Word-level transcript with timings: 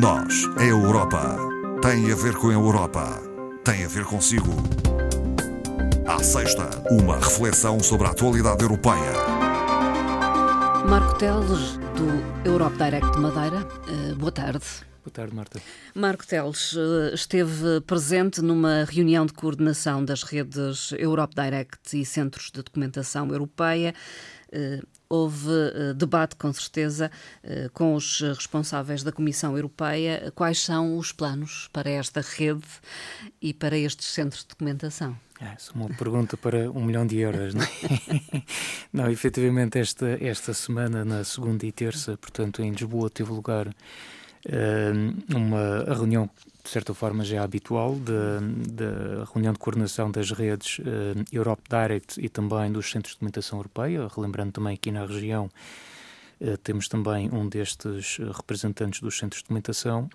Nós, 0.00 0.48
a 0.56 0.64
Europa, 0.64 1.36
tem 1.82 2.10
a 2.10 2.14
ver 2.14 2.34
com 2.36 2.48
a 2.48 2.52
Europa, 2.54 3.20
tem 3.62 3.84
a 3.84 3.88
ver 3.88 4.06
consigo. 4.06 4.50
À 6.06 6.22
sexta, 6.22 6.70
uma 6.90 7.16
reflexão 7.16 7.78
sobre 7.78 8.06
a 8.06 8.10
atualidade 8.10 8.62
europeia. 8.62 9.12
Marco 10.88 11.18
Teles, 11.18 11.76
do 11.94 12.48
Europe 12.48 12.74
Direct 12.78 13.10
de 13.12 13.18
Madeira, 13.18 13.66
uh, 13.66 14.16
boa 14.16 14.32
tarde. 14.32 14.64
Boa 15.04 15.12
tarde, 15.12 15.34
Marta. 15.34 15.60
Marco 15.94 16.26
Teles 16.26 16.72
uh, 16.72 17.12
esteve 17.12 17.82
presente 17.82 18.40
numa 18.40 18.84
reunião 18.84 19.26
de 19.26 19.34
coordenação 19.34 20.02
das 20.02 20.22
redes 20.22 20.92
Europe 20.92 21.34
Direct 21.34 22.00
e 22.00 22.04
Centros 22.06 22.50
de 22.50 22.62
Documentação 22.62 23.28
Europeia. 23.28 23.94
Houve 25.14 25.48
uh, 25.48 25.94
debate, 25.94 26.36
com 26.36 26.50
certeza, 26.52 27.10
uh, 27.44 27.70
com 27.74 27.94
os 27.94 28.20
responsáveis 28.20 29.02
da 29.02 29.12
Comissão 29.12 29.54
Europeia. 29.54 30.32
Quais 30.34 30.58
são 30.60 30.96
os 30.96 31.12
planos 31.12 31.68
para 31.70 31.90
esta 31.90 32.22
rede 32.22 32.64
e 33.40 33.52
para 33.52 33.76
estes 33.76 34.06
centros 34.06 34.40
de 34.40 34.48
documentação? 34.48 35.14
É, 35.38 35.44
é 35.44 35.56
uma 35.74 35.88
pergunta 35.90 36.34
para 36.36 36.70
um 36.70 36.84
milhão 36.84 37.06
de 37.06 37.18
euros, 37.18 37.52
não 37.52 37.62
é? 37.62 37.68
não, 38.90 39.10
efetivamente, 39.10 39.78
esta, 39.78 40.16
esta 40.18 40.54
semana, 40.54 41.04
na 41.04 41.24
segunda 41.24 41.66
e 41.66 41.72
terça, 41.72 42.16
portanto, 42.16 42.62
em 42.62 42.70
Lisboa, 42.70 43.10
teve 43.10 43.30
lugar 43.32 43.68
uma 45.34 45.94
reunião 45.94 46.28
de 46.64 46.70
certa 46.70 46.94
forma 46.94 47.24
já 47.24 47.36
é 47.36 47.38
habitual 47.40 47.96
da 47.96 49.24
reunião 49.32 49.52
de 49.52 49.58
coordenação 49.58 50.10
das 50.10 50.30
redes 50.30 50.78
Europe 51.32 51.62
Direct 51.68 52.20
e 52.20 52.28
também 52.28 52.70
dos 52.70 52.90
centros 52.90 53.12
de 53.12 53.16
documentação 53.16 53.58
europeia, 53.58 54.08
relembrando 54.14 54.52
também 54.52 54.74
aqui 54.74 54.90
na 54.90 55.04
região 55.04 55.50
uh, 56.42 56.56
temos 56.58 56.88
também 56.88 57.30
um 57.32 57.48
destes 57.48 58.18
representantes 58.36 59.00
dos 59.00 59.16
centros 59.16 59.38
de 59.38 59.44
documentação. 59.44 60.10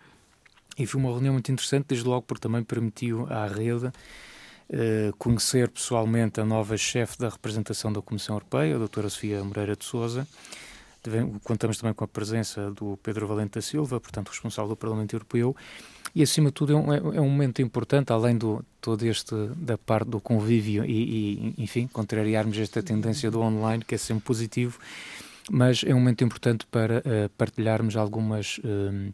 E 0.78 0.86
foi 0.86 1.02
uma 1.02 1.12
reunião 1.12 1.34
muito 1.34 1.52
interessante, 1.52 1.88
desde 1.89 2.08
logo 2.08 2.23
porque 2.23 2.41
também 2.41 2.64
permitiu 2.64 3.25
à 3.31 3.47
rede 3.47 3.88
uh, 3.88 5.16
conhecer 5.17 5.69
pessoalmente 5.69 6.39
a 6.39 6.45
nova 6.45 6.78
chefe 6.78 7.17
da 7.17 7.30
representação 7.30 7.91
da 7.91 8.02
Comissão 8.02 8.36
Europeia, 8.36 8.75
a 8.75 8.80
doutora 8.80 9.09
Sofia 9.09 9.44
Moreira 9.44 9.75
de 9.75 9.86
Souza, 9.86 10.28
contamos 11.44 11.78
também 11.78 11.94
com 11.94 12.03
a 12.03 12.08
presença 12.08 12.72
do 12.72 12.98
Pedro 13.03 13.28
Valente 13.28 13.52
da 13.56 13.62
Silva, 13.62 14.00
portanto 14.00 14.30
responsável 14.30 14.70
do 14.70 14.76
Parlamento 14.76 15.14
Europeu, 15.14 15.56
e 16.16 16.23
acima 16.23 16.48
de 16.48 16.53
tudo 16.53 16.73
é 16.73 16.76
um, 16.76 16.94
é, 16.94 16.98
é 16.98 17.22
um 17.22 17.30
momento 17.30 17.62
importante, 17.62 18.12
além 18.12 18.38
do 18.38 18.64
todo 18.81 19.06
este 19.06 19.36
da 19.56 19.78
parte 19.78 20.09
do 20.09 20.20
convívio 20.20 20.84
e, 20.86 21.53
e, 21.58 21.64
enfim, 21.64 21.88
contrariarmos 21.88 22.58
esta 22.58 22.81
tendência 22.81 23.30
do 23.30 23.40
online, 23.40 23.84
que 23.86 23.95
é 23.95 23.98
sempre 23.98 24.23
positivo, 24.23 24.80
mas 25.50 25.84
é 25.86 25.94
um 25.94 26.00
momento 26.00 26.23
importante 26.23 26.66
para 26.66 27.00
uh, 27.00 27.30
partilharmos 27.38 27.95
algumas 27.95 28.58
uh, 28.59 29.12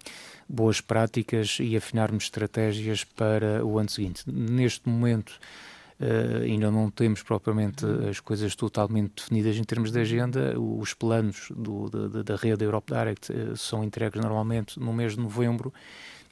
boas 0.48 0.81
práticas 0.81 1.58
e 1.59 1.76
afinarmos 1.76 2.26
estratégias 2.26 3.04
para 3.04 3.66
o 3.66 3.78
ano 3.78 3.89
seguinte. 3.89 4.23
Neste 4.26 4.88
momento, 4.88 5.39
Uh, 5.99 6.44
ainda 6.44 6.72
não 6.72 6.89
temos 6.89 7.22
propriamente 7.22 7.86
as 8.09 8.19
coisas 8.19 8.55
totalmente 8.55 9.13
definidas 9.16 9.55
em 9.58 9.63
termos 9.63 9.91
de 9.91 9.99
agenda. 9.99 10.59
Os 10.59 10.94
planos 10.94 11.49
do, 11.55 11.89
da, 11.89 12.23
da 12.23 12.36
rede 12.36 12.66
Europe 12.66 12.91
Direct 12.91 13.31
uh, 13.31 13.55
são 13.55 13.83
entregues 13.83 14.19
normalmente 14.21 14.80
no 14.80 14.91
mês 14.91 15.14
de 15.14 15.19
novembro. 15.19 15.73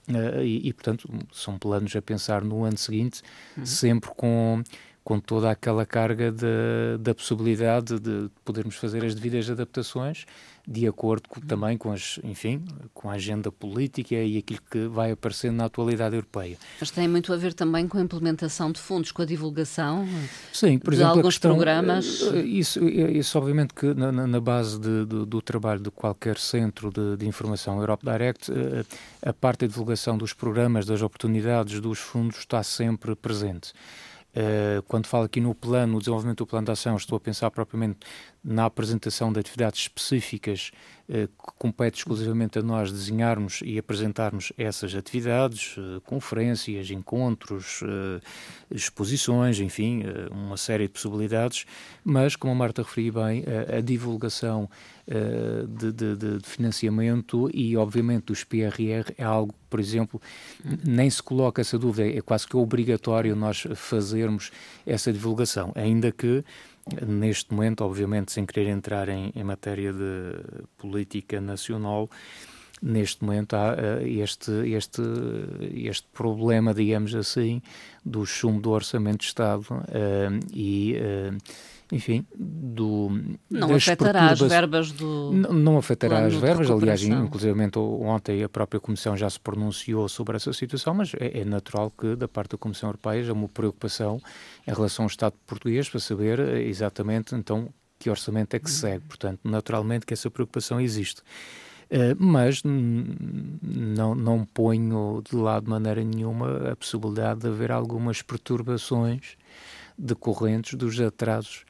Uh, 0.10 0.42
e, 0.42 0.68
e, 0.68 0.74
portanto, 0.74 1.08
são 1.32 1.58
planos 1.60 1.96
a 1.96 2.02
pensar 2.02 2.44
no 2.44 2.64
ano 2.64 2.78
seguinte, 2.78 3.22
uhum. 3.56 3.66
sempre 3.66 4.10
com, 4.16 4.64
com 5.04 5.20
toda 5.20 5.50
aquela 5.50 5.86
carga 5.86 6.32
de, 6.32 6.98
da 7.00 7.14
possibilidade 7.14 8.00
de 8.00 8.30
podermos 8.46 8.76
fazer 8.76 9.04
as 9.04 9.16
devidas 9.16 9.50
adaptações 9.50 10.26
de 10.68 10.88
acordo 10.88 11.28
com, 11.28 11.42
também 11.42 11.78
com 11.78 11.92
as, 11.92 12.20
enfim, 12.24 12.64
com 12.94 13.10
a 13.10 13.14
agenda 13.14 13.52
política 13.52 14.16
e 14.16 14.38
aquilo 14.38 14.60
que 14.70 14.88
vai 14.88 15.12
aparecendo 15.12 15.56
na 15.56 15.66
atualidade 15.66 16.16
europeia. 16.16 16.58
Mas 16.80 16.92
tem 16.92 17.08
muito 17.08 17.34
a 17.34 17.38
ver 17.38 17.54
também 17.54 17.88
com 17.88 17.98
a 17.98 18.02
implementação 18.02 18.72
de 18.72 18.80
fundos, 18.80 19.12
com 19.12 19.22
a 19.22 19.26
divulgação 19.26 20.08
Sim, 20.54 20.78
por 20.78 20.92
de 20.92 20.98
exemplo, 20.98 21.18
alguns 21.18 21.36
questão, 21.36 21.56
programas. 21.56 22.22
Eh, 22.34 22.42
isso, 22.42 22.88
isso 22.88 23.38
obviamente 23.38 23.74
que 23.74 23.94
na, 23.94 24.12
na 24.12 24.40
base 24.40 24.80
de, 24.80 25.06
de, 25.06 25.26
do 25.26 25.42
trabalho 25.42 25.82
de 25.82 25.92
qualquer 25.92 26.38
centro 26.38 26.92
de, 26.92 27.18
de 27.18 27.28
informação 27.28 27.80
Europe 27.80 28.06
Direct, 28.06 28.52
eh, 28.52 28.86
a 29.22 29.34
parte 29.34 29.62
da 29.62 29.68
divulgação 29.68 30.18
dos 30.18 30.34
programas, 30.34 30.86
das 30.86 31.02
oportunidades, 31.02 31.80
dos 31.80 32.00
fundos 32.00 32.38
está 32.38 32.62
sempre 32.64 33.16
presente. 33.16 33.74
Uh, 34.34 34.82
quando 34.84 35.08
falo 35.08 35.26
aqui 35.26 35.42
no 35.42 35.54
plano, 35.54 35.94
no 35.94 36.00
desenvolvimento 36.00 36.38
do 36.38 36.48
plano 36.48 36.66
de 36.66 36.72
ação, 36.72 36.96
estou 36.96 37.18
a 37.18 37.20
pensar 37.20 37.52
propriamente 37.52 38.00
na 38.42 38.66
apresentação 38.66 39.32
de 39.32 39.40
atividades 39.40 39.82
específicas 39.82 40.72
compete 41.38 42.00
exclusivamente 42.00 42.60
a 42.60 42.62
nós 42.62 42.92
desenharmos 42.92 43.60
e 43.64 43.78
apresentarmos 43.78 44.54
essas 44.58 44.96
atividades, 44.96 45.76
uh, 45.78 46.02
conferências, 46.02 46.90
encontros, 46.90 47.82
exposições, 48.70 49.60
enfim, 49.60 50.04
uma 50.32 50.58
série 50.58 50.88
de 50.88 50.94
possibilidades, 50.94 51.66
mas, 52.04 52.36
como 52.36 52.54
a 52.54 52.56
Marta 52.56 52.82
referiu 52.82 53.14
bem, 53.14 53.44
a 53.78 53.82
divulgação 53.82 54.70
de, 55.08 55.92
de, 55.92 56.16
de, 56.16 56.48
financiamento 56.48 57.50
e, 57.54 57.76
obviamente, 57.76 58.26
dos 58.26 58.44
PRR 58.44 59.14
é 59.18 59.24
algo 59.24 59.54
por 59.72 59.80
exemplo, 59.80 60.22
nem 60.86 61.10
se 61.10 61.24
coloca 61.24 61.62
essa 61.62 61.80
dúvida, 61.80 62.06
é 62.06 62.22
quase 62.22 62.46
que 62.46 62.58
obrigatório 62.58 63.34
nós 63.38 63.66
fazermos 63.74 64.52
essa 64.86 65.14
divulgação, 65.14 65.72
ainda 65.76 66.12
que 66.12 66.44
neste 67.06 67.54
momento, 67.54 67.84
obviamente, 67.84 68.32
sem 68.32 68.46
querer 68.46 68.70
entrar 68.70 69.10
em, 69.10 69.32
em 69.36 69.44
matéria 69.44 69.94
de 69.94 70.66
política 70.78 71.40
nacional, 71.40 72.10
neste 72.82 73.24
momento 73.24 73.56
há 73.56 73.74
uh, 73.74 74.08
este, 74.08 74.52
este, 74.72 75.02
este 75.76 76.08
problema, 76.14 76.74
digamos 76.74 77.14
assim, 77.14 77.62
do 78.04 78.26
chumbo 78.26 78.62
do 78.62 78.72
orçamento 78.72 79.20
de 79.20 79.26
Estado 79.26 79.66
uh, 79.70 80.40
e 80.52 80.96
uh, 80.98 81.38
enfim, 81.92 82.26
do. 82.34 83.10
Não 83.50 83.76
afetará 83.76 84.30
as 84.30 84.40
verbas 84.40 84.92
do. 84.92 85.32
Não, 85.34 85.54
não 85.54 85.78
afetará 85.78 86.26
as 86.26 86.34
verbas, 86.34 86.72
aliás, 86.72 87.04
inclusive 87.04 87.54
ontem 87.78 88.44
a 88.44 88.50
própria 88.50 88.80
Comissão 88.80 89.18
já 89.18 89.30
se 89.30 89.40
pronunciou 89.40 90.08
sobre 90.08 90.38
essa 90.38 90.54
situação, 90.54 90.94
mas 90.94 91.14
é, 91.20 91.42
é, 91.42 91.46
natural 91.46 91.92
que 91.92 92.16
da 92.16 92.28
parte 92.28 92.52
da 92.52 92.58
Comissão 92.58 92.90
Europeia 92.90 93.22
haja 93.22 93.34
uma 93.34 93.50
preocupação 93.50 94.22
em 94.66 94.74
relação 94.74 95.04
ao 95.04 95.08
Estado 95.08 95.36
português 95.46 95.90
para 95.90 96.00
saber 96.00 96.40
eh, 96.40 96.62
exatamente 96.62 97.36
então 97.36 97.68
que 98.00 98.10
orçamento 98.10 98.56
é 98.56 98.60
que 98.60 98.72
segue. 98.72 99.04
Portanto, 99.06 99.42
naturalmente 99.44 100.06
que 100.06 100.14
essa 100.14 100.32
preocupação 100.32 100.80
existe. 100.80 101.22
Uh, 101.92 102.16
mas 102.18 102.64
não, 102.64 104.16
não 104.16 104.46
ponho 104.46 105.22
de 105.30 105.36
lado 105.36 105.66
de 105.66 105.70
maneira 105.70 106.02
nenhuma 106.02 106.72
a 106.72 106.76
possibilidade 106.76 107.42
de 107.42 107.48
haver 107.48 107.70
algumas 107.70 108.22
perturbações 108.22 109.36
decorrentes 110.02 110.74
dos 110.74 111.00
atrasos 111.00 111.64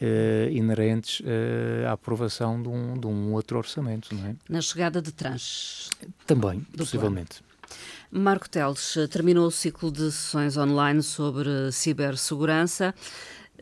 uh, 0.00 0.50
inerentes 0.50 1.20
uh, 1.20 1.88
à 1.88 1.92
aprovação 1.92 2.62
de 2.62 2.68
um, 2.68 2.94
de 2.98 3.06
um 3.06 3.32
outro 3.32 3.58
orçamento. 3.58 4.14
Não 4.14 4.26
é? 4.26 4.36
Na 4.48 4.60
chegada 4.60 5.02
de 5.02 5.12
trans. 5.12 5.90
Também, 6.26 6.60
possivelmente. 6.76 7.42
Plano. 7.42 7.52
Marco 8.10 8.48
Teles 8.48 8.94
terminou 9.10 9.46
o 9.46 9.50
ciclo 9.50 9.90
de 9.90 10.12
sessões 10.12 10.56
online 10.58 11.02
sobre 11.02 11.72
cibersegurança. 11.72 12.94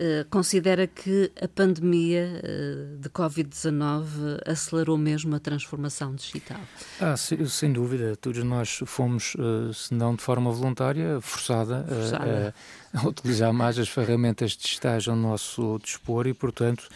Uh, 0.00 0.24
considera 0.30 0.86
que 0.86 1.30
a 1.38 1.46
pandemia 1.46 2.40
uh, 2.42 2.96
de 2.96 3.10
Covid-19 3.10 4.40
acelerou 4.46 4.96
mesmo 4.96 5.36
a 5.36 5.38
transformação 5.38 6.14
digital? 6.14 6.58
Ah, 6.98 7.18
sem, 7.18 7.44
sem 7.44 7.70
dúvida. 7.70 8.16
Todos 8.16 8.42
nós 8.42 8.80
fomos, 8.86 9.34
uh, 9.34 9.74
se 9.74 9.92
não 9.92 10.14
de 10.14 10.22
forma 10.22 10.50
voluntária, 10.50 11.20
forçada, 11.20 11.84
forçada. 11.86 12.54
a 12.94 13.06
utilizar 13.06 13.52
mais 13.52 13.78
as 13.78 13.90
ferramentas 13.90 14.56
estágio 14.58 15.12
ao 15.12 15.18
nosso 15.18 15.78
dispor 15.82 16.26
e, 16.26 16.32
portanto, 16.32 16.88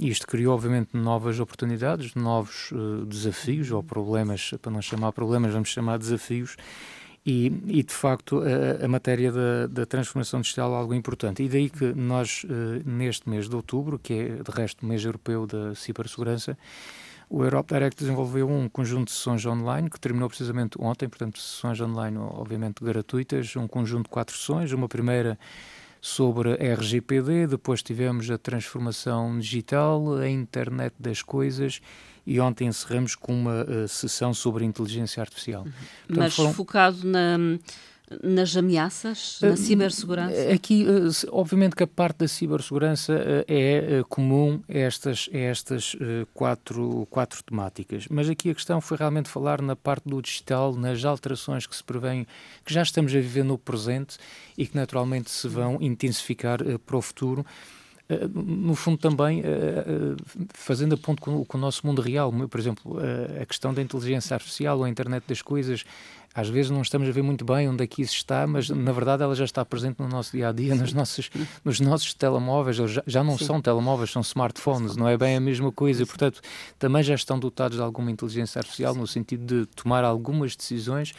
isto 0.00 0.26
criou, 0.26 0.52
obviamente, 0.52 0.90
novas 0.92 1.38
oportunidades, 1.38 2.14
novos 2.16 2.70
desafios 3.06 3.70
ou 3.70 3.82
problemas, 3.84 4.50
para 4.60 4.72
não 4.72 4.82
chamar 4.82 5.12
problemas, 5.12 5.52
vamos 5.52 5.68
chamar 5.68 5.96
desafios 5.96 6.56
e, 7.24 7.46
e, 7.66 7.82
de 7.82 7.92
facto, 7.92 8.42
a, 8.42 8.84
a 8.84 8.88
matéria 8.88 9.30
da, 9.30 9.66
da, 9.66 9.86
transformação 9.86 10.40
digital 10.40 10.72
é 10.72 10.76
algo 10.76 10.94
importante. 10.94 11.42
E 11.42 11.48
daí 11.48 11.68
que 11.68 11.92
nós, 11.92 12.46
eh, 12.48 12.82
neste 12.84 13.28
mês 13.28 13.48
de 13.48 13.54
outubro, 13.54 13.98
que 13.98 14.14
é 14.14 14.24
de 14.42 14.50
resto 14.50 14.82
o 14.82 14.86
mês 14.86 15.04
europeu 15.04 15.46
da 15.46 15.74
cibersegurança, 15.74 16.56
o 17.28 17.44
Europe 17.44 17.74
Direct 17.74 18.00
desenvolveu 18.00 18.48
um 18.48 18.68
conjunto 18.68 19.08
de 19.08 19.12
sessões 19.12 19.44
online 19.44 19.90
que 19.90 20.00
terminou 20.00 20.28
precisamente 20.28 20.78
ontem, 20.80 21.08
portanto, 21.08 21.38
sessões 21.38 21.78
online, 21.80 22.16
obviamente, 22.16 22.82
gratuitas, 22.82 23.54
um 23.56 23.68
conjunto 23.68 24.04
de 24.04 24.10
quatro 24.10 24.34
sessões. 24.34 24.72
Uma 24.72 24.88
primeira 24.88 25.38
sobre 26.00 26.54
RGPD, 26.54 27.48
depois 27.48 27.82
tivemos 27.82 28.30
a 28.30 28.38
transformação 28.38 29.38
digital, 29.38 30.16
a 30.16 30.28
internet 30.28 30.94
das 30.98 31.20
coisas 31.20 31.82
e 32.28 32.38
ontem 32.40 32.68
encerramos 32.68 33.14
com 33.14 33.32
uma 33.32 33.64
uh, 33.64 33.88
sessão 33.88 34.34
sobre 34.34 34.62
inteligência 34.62 35.22
artificial. 35.22 35.62
Uhum. 35.62 35.72
Portanto, 36.06 36.18
Mas 36.18 36.34
foram... 36.34 36.52
focado 36.52 36.98
na, 37.06 37.38
nas 38.22 38.54
ameaças, 38.54 39.38
na 39.40 39.56
cibersegurança? 39.56 40.52
Aqui, 40.52 40.84
obviamente 41.30 41.74
que 41.74 41.82
a 41.82 41.86
parte 41.86 42.18
da 42.18 42.28
cibersegurança 42.28 43.14
é 43.48 44.02
comum 44.10 44.60
a 44.68 44.76
estas, 44.76 45.30
a 45.32 45.38
estas 45.38 45.96
quatro, 46.34 47.06
quatro 47.10 47.42
temáticas, 47.42 48.06
mas 48.10 48.28
aqui 48.28 48.50
a 48.50 48.54
questão 48.54 48.78
foi 48.78 48.98
realmente 48.98 49.30
falar 49.30 49.62
na 49.62 49.74
parte 49.74 50.06
do 50.06 50.20
digital, 50.20 50.74
nas 50.74 51.04
alterações 51.06 51.66
que 51.66 51.74
se 51.74 51.82
prevêem, 51.82 52.26
que 52.62 52.74
já 52.74 52.82
estamos 52.82 53.14
a 53.14 53.18
viver 53.20 53.44
no 53.44 53.56
presente 53.56 54.18
e 54.56 54.66
que 54.66 54.76
naturalmente 54.76 55.30
se 55.30 55.48
vão 55.48 55.78
intensificar 55.80 56.58
para 56.84 56.96
o 56.96 57.00
futuro. 57.00 57.44
Eh, 58.08 58.26
no 58.32 58.74
fundo 58.74 58.96
também 58.96 59.42
eh, 59.44 59.44
eh, 59.44 60.44
fazendo 60.54 60.94
a 60.94 60.96
ponto 60.96 61.20
com, 61.20 61.44
com, 61.44 61.58
o 61.58 61.60
nosso 61.60 61.86
mundo 61.86 62.00
real. 62.00 62.32
Por 62.48 62.58
exemplo, 62.58 62.98
a 63.40 63.44
questão 63.44 63.74
da 63.74 63.82
inteligência 63.82 64.34
artificial 64.34 64.78
ou 64.78 64.84
a 64.84 64.88
internet 64.88 65.24
das 65.28 65.42
coisas, 65.42 65.84
às 66.34 66.48
vezes 66.48 66.70
não 66.70 66.80
estamos 66.80 67.06
a 67.06 67.12
ver 67.12 67.22
muito 67.22 67.44
bem 67.44 67.68
onde 67.68 67.84
é 67.84 67.86
que 67.86 68.00
isso 68.00 68.14
está, 68.14 68.46
mas 68.46 68.70
na 68.70 68.92
verdade 68.92 69.22
ela 69.22 69.34
já 69.34 69.44
está 69.44 69.62
presente 69.62 70.00
no 70.00 70.08
nosso 70.08 70.32
dia 70.32 70.48
a 70.48 70.52
dia, 70.52 70.74
nos 70.74 70.92
nossos, 70.94 71.30
nos 71.62 71.80
nossos 71.80 72.14
telemóveis, 72.14 72.76
já, 72.76 73.02
já 73.06 73.22
não 73.22 73.36
Sim. 73.36 73.44
são 73.44 73.60
telemóveis, 73.60 74.10
são 74.10 74.22
smartphones, 74.22 74.96
não 74.96 75.06
é 75.06 75.18
bem 75.18 75.36
a 75.36 75.40
mesma 75.40 75.70
coisa. 75.70 76.06
Portanto, 76.06 76.40
também 76.78 77.02
já 77.02 77.14
estão 77.14 77.38
dotados 77.38 77.76
de 77.76 77.82
alguma 77.82 78.10
inteligência 78.10 78.58
artificial 78.58 78.94
no 78.94 79.06
sentido 79.06 79.44
de 79.44 79.66
tomar 79.66 80.02
algumas 80.02 80.56
decisões 80.56 81.12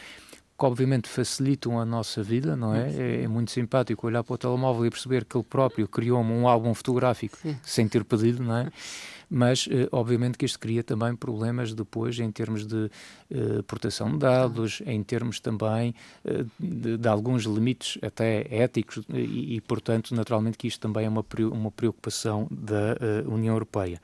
que 0.60 0.66
obviamente 0.66 1.08
facilitam 1.08 1.80
a 1.80 1.86
nossa 1.86 2.22
vida, 2.22 2.56
não 2.56 2.76
é? 2.76 2.92
É, 2.92 3.24
é, 3.24 3.28
muito 3.28 3.50
simpático 3.50 4.06
olhar 4.06 4.24
para 4.24 4.34
o 4.34 4.38
telemóvel 4.38 4.86
e 4.86 4.90
perceber 4.90 5.24
que 5.24 5.38
ele 5.38 5.44
próprio 5.44 5.88
criou-me 5.88 6.34
um 6.34 6.48
álbum 6.48 6.74
fotográfico 6.74 7.38
Sim. 7.38 7.58
sem 7.64 7.88
ter 7.88 8.04
pedido, 8.04 8.44
não 8.44 8.58
é? 8.58 8.68
Mas, 9.30 9.68
eh, 9.70 9.88
obviamente, 9.92 10.38
que 10.38 10.46
isto 10.46 10.60
cria 10.60 10.84
também 10.84 11.16
problemas 11.16 11.74
depois 11.74 12.20
em 12.20 12.32
termos 12.32 12.66
de 12.66 12.90
uh, 13.32 13.64
proteção 13.64 14.12
de 14.12 14.18
dados, 14.18 14.82
em 14.86 15.04
termos 15.04 15.40
também 15.40 15.94
uh, 16.26 16.50
de, 16.60 16.98
de, 16.98 17.08
alguns 17.08 17.44
limites 17.44 18.00
até 18.02 18.48
éticos 18.50 19.04
e, 19.10 19.56
e, 19.56 19.62
portanto, 19.62 20.16
naturalmente 20.16 20.58
que 20.58 20.68
isto 20.68 20.80
também 20.80 21.06
é 21.06 21.10
uma, 21.10 21.24
uma 21.52 21.72
preocupação 21.72 22.48
da 22.50 22.98
União 23.28 23.54
Europeia. 23.54 24.02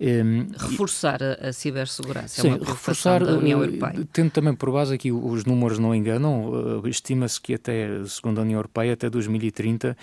Um, 0.00 0.46
reforçar 0.58 1.22
a, 1.22 1.48
a 1.48 1.52
cibersegurança 1.52 2.42
sim, 2.42 2.50
é 2.50 2.54
uma 2.54 2.64
reforçar 2.64 3.24
da 3.24 3.36
União 3.36 3.62
Europeia. 3.62 4.08
Tendo 4.12 4.30
também 4.30 4.54
por 4.54 4.72
base 4.72 4.94
aqui 4.94 5.12
os 5.12 5.44
números 5.44 5.78
não 5.78 5.94
enganam, 5.94 6.82
estima-se 6.86 7.40
que 7.40 7.54
até, 7.54 8.04
segundo 8.06 8.38
a 8.38 8.42
União 8.42 8.58
Europeia, 8.58 8.94
até 8.94 9.08
2030 9.08 9.96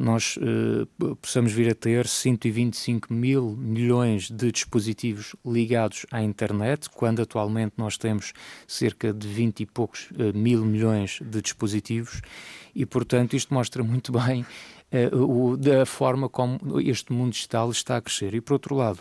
nós 0.00 0.38
uh, 0.38 1.16
possamos 1.16 1.52
vir 1.52 1.70
a 1.70 1.74
ter 1.74 2.06
125 2.06 3.12
mil 3.12 3.54
milhões 3.54 4.30
de 4.30 4.50
dispositivos 4.50 5.36
ligados 5.44 6.06
à 6.10 6.22
internet, 6.22 6.88
quando 6.88 7.20
atualmente 7.20 7.74
nós 7.76 7.98
temos 7.98 8.32
cerca 8.66 9.12
de 9.12 9.28
20 9.28 9.60
e 9.60 9.66
poucos 9.66 10.10
uh, 10.12 10.36
mil 10.36 10.64
milhões 10.64 11.18
de 11.20 11.42
dispositivos, 11.42 12.22
e 12.74 12.86
portanto 12.86 13.36
isto 13.36 13.52
mostra 13.52 13.82
muito 13.84 14.10
bem 14.18 14.46
uh, 15.12 15.52
o, 15.52 15.56
da 15.58 15.84
forma 15.84 16.30
como 16.30 16.80
este 16.80 17.12
mundo 17.12 17.32
digital 17.32 17.70
está 17.70 17.98
a 17.98 18.00
crescer. 18.00 18.34
E 18.34 18.40
por 18.40 18.54
outro 18.54 18.74
lado, 18.74 19.00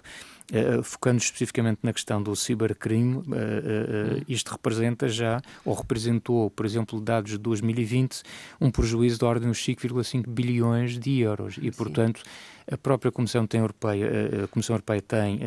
Uh, 0.51 0.81
focando 0.81 1.18
especificamente 1.18 1.80
na 1.84 1.94
questão 1.94 2.24
do 2.24 2.36
cibercrime, 2.36 3.18
uh, 3.18 3.22
uh, 3.22 4.24
isto 4.28 4.51
representa 4.51 5.07
já, 5.07 5.40
ou 5.63 5.75
representou, 5.75 6.50
por 6.50 6.66
exemplo, 6.66 7.00
dados 7.00 7.34
de 7.34 7.38
2020, 7.38 8.24
um 8.60 8.72
prejuízo 8.72 9.19
de 9.19 9.25
ordem 9.25 9.51
de 9.51 9.57
5,5 9.57 10.28
bilhões 10.28 10.98
de 10.98 11.19
euros. 11.19 11.60
E, 11.62 11.69
portanto, 11.69 12.24
a 12.71 12.77
própria 12.77 13.12
Comissão, 13.12 13.48
tem 13.48 13.60
Europeia, 13.60 14.44
a 14.44 14.48
Comissão 14.48 14.75
Europeia 14.75 15.01
tem 15.01 15.39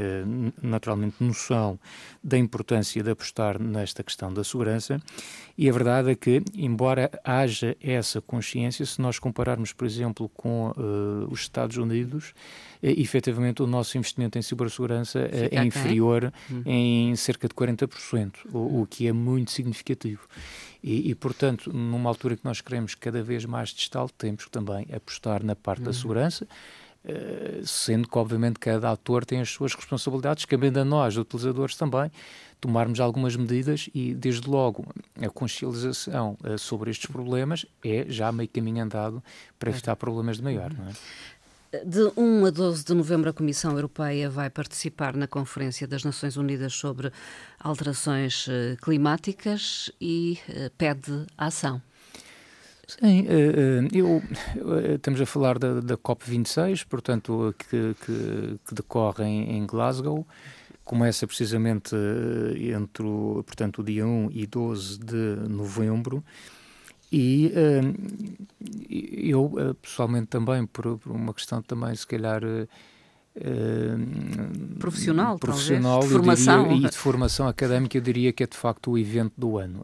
naturalmente 0.61 1.17
noção 1.21 1.79
da 2.23 2.37
importância 2.37 3.03
de 3.03 3.11
apostar 3.11 3.61
nesta 3.61 4.03
questão 4.03 4.33
da 4.33 4.43
segurança 4.43 5.01
e 5.57 5.69
a 5.69 5.73
verdade 5.73 6.11
é 6.11 6.15
que, 6.15 6.43
embora 6.55 7.11
haja 7.25 7.77
essa 7.81 8.21
consciência, 8.21 8.85
se 8.85 9.01
nós 9.01 9.19
compararmos, 9.19 9.73
por 9.73 9.87
exemplo, 9.87 10.29
com 10.31 10.73
os 11.31 11.41
Estados 11.41 11.77
Unidos, 11.77 12.35
efetivamente 12.83 13.63
o 13.63 13.67
nosso 13.67 13.97
investimento 13.97 14.39
em 14.39 14.43
cibersegurança 14.43 15.21
eh, 15.21 15.45
Fica 15.45 15.61
é 15.61 15.65
inferior 15.65 16.33
hum. 16.51 16.63
em 16.67 17.17
cerca 17.17 17.47
de 17.47 17.55
40%, 17.55 18.33
o, 18.53 18.83
o 18.83 18.87
que 18.87 19.07
é 19.07 19.13
muito 19.13 19.53
significativo. 19.53 20.27
E, 20.83 21.11
e, 21.11 21.15
portanto, 21.15 21.73
numa 21.73 22.11
altura 22.11 22.37
que 22.37 22.45
nós 22.45 22.61
queremos 22.61 22.97
cada 22.97 23.23
vez 23.23 23.45
mais 23.45 23.69
digital, 23.69 24.09
temos 24.09 24.45
que 24.45 24.51
também 24.51 24.87
apostar 24.93 25.45
na 25.45 25.55
parte 25.55 25.83
da 25.83 25.91
uhum. 25.91 25.95
segurança, 25.95 26.49
uh, 27.05 27.67
sendo 27.67 28.09
que, 28.09 28.19
obviamente, 28.19 28.59
cada 28.59 28.91
ator 28.91 29.25
tem 29.25 29.41
as 29.41 29.51
suas 29.51 29.75
responsabilidades, 29.75 30.45
cabendo 30.45 30.81
a 30.81 30.85
nós, 30.85 31.17
utilizadores 31.17 31.77
também, 31.77 32.11
tomarmos 32.61 33.01
algumas 33.01 33.35
medidas 33.35 33.89
e, 33.95 34.15
desde 34.15 34.49
logo, 34.49 34.87
a 35.21 35.29
consciencialização 35.29 36.37
uh, 36.45 36.59
sobre 36.59 36.91
estes 36.91 37.11
problemas 37.11 37.67
é 37.85 38.07
já 38.09 38.31
meio 38.31 38.49
caminho 38.49 38.85
andado 38.85 39.23
para 39.59 39.71
evitar 39.71 39.97
problemas 39.97 40.37
de 40.37 40.43
maior, 40.43 40.73
não 40.73 40.89
é? 40.89 40.93
De 41.87 42.13
1 42.19 42.45
a 42.45 42.51
12 42.51 42.85
de 42.85 42.93
novembro, 42.93 43.31
a 43.31 43.33
Comissão 43.33 43.73
Europeia 43.73 44.29
vai 44.29 44.51
participar 44.51 45.17
na 45.17 45.27
Conferência 45.27 45.89
das 45.89 46.05
Nações 46.05 46.37
Unidas 46.37 46.75
sobre 46.75 47.11
Alterações 47.59 48.47
eh, 48.47 48.77
Climáticas 48.83 49.91
e 49.99 50.39
eh, 50.51 50.71
pede 50.77 51.27
ação. 51.37 51.81
Sim, 53.01 53.27
eh, 53.29 53.89
eu, 53.93 54.23
estamos 54.95 55.21
a 55.21 55.27
falar 55.27 55.59
da, 55.59 55.81
da 55.81 55.97
COP26, 55.97 56.87
portanto, 56.87 57.55
que, 57.59 57.95
que, 58.05 58.59
que 58.67 58.75
decorre 58.75 59.25
em, 59.25 59.57
em, 59.57 59.67
Glasgow. 59.67 60.27
Começa 60.85 61.27
precisamente 61.27 61.95
entre 62.57 63.05
o, 63.05 63.43
portanto, 63.47 63.81
o 63.81 63.85
dia 63.85 64.07
1 64.07 64.31
e 64.33 64.47
12 64.47 64.99
de 64.99 65.49
novembro. 65.49 66.25
E 67.11 67.53
eu, 69.29 69.55
pessoalmente, 69.81 70.27
também, 70.27 70.67
por, 70.67 70.99
uma 71.07 71.33
questão 71.33 71.63
também, 71.63 71.95
se 71.95 72.07
calhar. 72.07 72.43
Profissional, 74.79 75.39
profissional 75.39 76.01
talvez, 76.01 76.11
de 76.11 76.17
formação. 76.19 76.69
Diria, 76.69 76.87
e 76.87 76.91
de 76.91 76.97
formação 76.97 77.49
académica, 77.49 77.97
eu 77.97 78.03
diria 78.03 78.33
que 78.33 78.43
é 78.43 78.47
de 78.47 78.57
facto 78.57 78.91
o 78.91 78.99
evento 78.99 79.35
do 79.39 79.59
ano. 79.59 79.83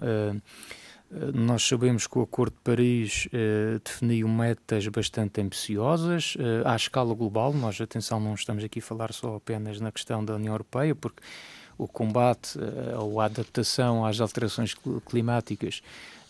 Nós 1.35 1.67
sabemos 1.67 2.07
que 2.07 2.19
o 2.19 2.23
Acordo 2.23 2.53
de 2.53 2.61
Paris 2.63 3.29
definiu 3.83 4.29
metas 4.29 4.87
bastante 4.89 5.41
ambiciosas 5.41 6.37
à 6.65 6.77
escala 6.77 7.15
global. 7.15 7.53
Nós, 7.55 7.81
atenção, 7.81 8.21
não 8.21 8.35
estamos 8.35 8.63
aqui 8.63 8.81
a 8.81 8.83
falar 8.83 9.13
só 9.13 9.37
apenas 9.37 9.81
na 9.81 9.91
questão 9.91 10.23
da 10.25 10.35
União 10.35 10.53
Europeia, 10.53 10.95
porque 10.95 11.23
o 11.79 11.89
combate 11.89 12.59
ou 13.01 13.21
a 13.21 13.25
adaptação 13.25 14.05
às 14.05 14.21
alterações 14.21 14.75
climáticas 15.07 15.81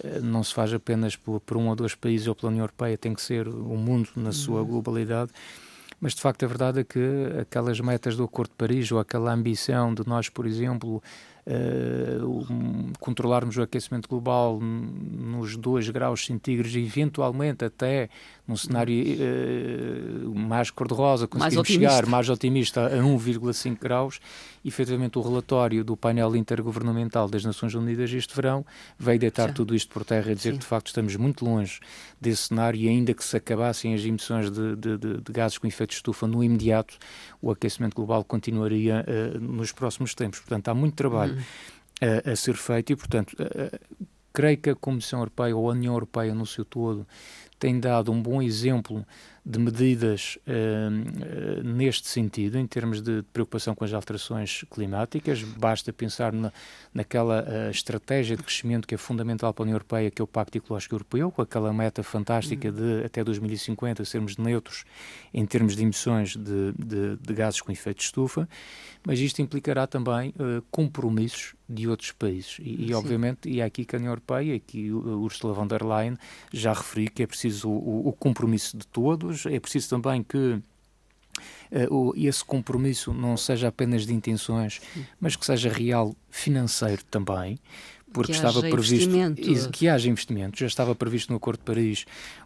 eh, 0.02 0.20
não 0.20 0.44
se 0.44 0.54
faz 0.54 0.72
apenas 0.72 1.16
por, 1.16 1.40
por, 1.40 1.56
um 1.56 1.68
ou 1.68 1.76
dois 1.76 1.94
países 1.94 2.26
ou 2.26 2.34
pela 2.34 2.50
União 2.50 2.62
Europeia, 2.62 2.96
tem 2.96 3.14
que 3.14 3.22
ser 3.22 3.48
o 3.48 3.76
mundo 3.76 4.10
na 4.16 4.32
sua 4.32 4.60
uhum. 4.60 4.66
globalidade. 4.66 5.32
Mas 6.00 6.14
de 6.14 6.20
facto 6.20 6.44
a 6.44 6.46
verdade 6.46 6.80
é 6.80 6.84
que 6.84 7.00
aquelas 7.40 7.80
metas 7.80 8.16
do 8.16 8.22
Acordo 8.22 8.50
de 8.50 8.56
Paris 8.56 8.92
ou 8.92 9.00
aquela 9.00 9.32
ambição 9.32 9.92
de 9.92 10.06
nós, 10.06 10.28
por 10.28 10.46
exemplo, 10.46 11.02
uh, 11.48 12.94
controlarmos 13.00 13.56
o 13.56 13.62
aquecimento 13.62 14.08
global 14.08 14.60
nos 14.60 15.56
2 15.56 15.90
graus 15.90 16.24
centígrados 16.24 16.76
eventualmente 16.76 17.64
até 17.64 18.08
num 18.48 18.56
cenário 18.56 18.96
uh, 18.96 20.34
mais 20.34 20.70
cor-de-rosa 20.70 21.28
conseguimos 21.28 21.68
chegar 21.68 22.06
mais 22.06 22.28
otimista 22.30 22.86
a 22.86 22.96
1,5 22.96 23.78
graus 23.78 24.20
efetivamente 24.64 25.18
o 25.18 25.22
relatório 25.22 25.84
do 25.84 25.96
painel 25.96 26.34
intergovernamental 26.34 27.28
das 27.28 27.44
Nações 27.44 27.74
Unidas 27.74 28.10
este 28.12 28.34
verão 28.34 28.64
veio 28.98 29.18
deitar 29.18 29.48
Sim. 29.48 29.54
tudo 29.54 29.74
isto 29.74 29.92
por 29.92 30.04
terra 30.04 30.32
e 30.32 30.34
dizer 30.34 30.52
Sim. 30.52 30.56
que 30.56 30.60
de 30.62 30.66
facto 30.66 30.86
estamos 30.86 31.14
muito 31.16 31.44
longe 31.44 31.78
desse 32.20 32.48
cenário 32.48 32.80
e 32.80 32.88
ainda 32.88 33.12
que 33.12 33.22
se 33.22 33.36
acabassem 33.36 33.94
as 33.94 34.04
emissões 34.04 34.50
de, 34.50 34.76
de, 34.76 34.98
de, 34.98 35.20
de 35.20 35.32
gases 35.32 35.58
com 35.58 35.66
efeito 35.66 35.90
de 35.90 35.96
estufa 35.96 36.26
no 36.26 36.42
imediato, 36.42 36.96
o 37.40 37.50
aquecimento 37.50 37.94
global 37.94 38.24
continuaria 38.24 39.04
uh, 39.06 39.40
nos 39.40 39.72
próximos 39.72 40.14
tempos. 40.14 40.40
Portanto, 40.40 40.68
há 40.68 40.74
muito 40.74 40.94
trabalho 40.94 41.34
uhum. 41.34 41.40
uh, 42.08 42.32
a 42.32 42.36
ser 42.36 42.54
feito 42.54 42.92
e, 42.92 42.96
portanto, 42.96 43.34
uh, 43.34 44.06
creio 44.32 44.56
que 44.56 44.70
a 44.70 44.74
Comissão 44.74 45.20
Europeia 45.20 45.56
ou 45.56 45.68
a 45.68 45.72
União 45.72 45.94
Europeia 45.94 46.34
no 46.34 46.46
seu 46.46 46.64
todo 46.64 47.06
tem 47.58 47.80
dado 47.80 48.12
um 48.12 48.22
bom 48.22 48.40
exemplo 48.40 49.04
de 49.44 49.58
medidas 49.58 50.38
uh, 50.46 51.60
uh, 51.60 51.64
neste 51.64 52.06
sentido, 52.06 52.58
em 52.58 52.66
termos 52.66 53.00
de 53.00 53.22
preocupação 53.32 53.74
com 53.74 53.82
as 53.82 53.94
alterações 53.94 54.62
climáticas. 54.70 55.42
Basta 55.42 55.90
pensar 55.90 56.34
na, 56.34 56.52
naquela 56.92 57.42
uh, 57.42 57.70
estratégia 57.70 58.36
de 58.36 58.42
crescimento 58.42 58.86
que 58.86 58.94
é 58.94 58.98
fundamental 58.98 59.54
para 59.54 59.62
a 59.62 59.64
União 59.64 59.74
Europeia, 59.74 60.10
que 60.10 60.20
é 60.20 60.24
o 60.24 60.26
Pacto 60.26 60.58
Ecológico 60.58 60.94
Europeu, 60.94 61.30
com 61.30 61.40
aquela 61.40 61.72
meta 61.72 62.02
fantástica 62.02 62.70
de 62.70 63.04
até 63.04 63.24
2050 63.24 64.04
sermos 64.04 64.36
neutros 64.36 64.84
em 65.32 65.46
termos 65.46 65.74
de 65.74 65.82
emissões 65.82 66.36
de, 66.36 66.72
de, 66.72 67.16
de 67.16 67.34
gases 67.34 67.62
com 67.62 67.72
efeito 67.72 67.98
de 67.98 68.04
estufa, 68.04 68.46
mas 69.06 69.18
isto 69.18 69.40
implicará 69.40 69.86
também 69.86 70.34
compromissos 70.70 71.54
de 71.68 71.86
outros 71.88 72.12
países. 72.12 72.56
E, 72.60 72.86
e 72.86 72.94
obviamente, 72.94 73.48
e 73.48 73.60
é 73.60 73.64
aqui 73.64 73.84
que 73.84 73.94
a 73.94 73.98
União 73.98 74.10
Europeia, 74.10 74.54
e 74.54 74.60
que 74.60 74.90
Ursula 74.90 75.52
von 75.52 75.66
der 75.66 75.84
Leyen 75.84 76.16
já 76.52 76.72
referiu 76.72 77.10
que 77.12 77.22
é 77.22 77.26
preciso 77.26 77.68
o, 77.68 78.08
o 78.08 78.12
compromisso 78.12 78.76
de 78.76 78.86
todos, 78.86 79.44
é 79.46 79.60
preciso 79.60 79.90
também 79.90 80.22
que 80.22 80.60
uh, 81.90 82.12
esse 82.16 82.44
compromisso 82.44 83.12
não 83.12 83.36
seja 83.36 83.68
apenas 83.68 84.06
de 84.06 84.14
intenções, 84.14 84.80
mas 85.20 85.36
que 85.36 85.44
seja 85.44 85.68
real 85.68 86.14
financeiro 86.30 87.02
também, 87.04 87.58
porque 88.12 88.32
que 88.32 88.38
estava 88.38 88.60
previsto 88.60 89.70
que 89.72 89.88
haja 89.88 90.08
investimento. 90.08 90.58
Já 90.58 90.66
estava 90.66 90.94
previsto 90.94 91.30
no 91.30 91.36
Acordo 91.36 91.58
de 91.58 91.64
Paris 91.64 92.04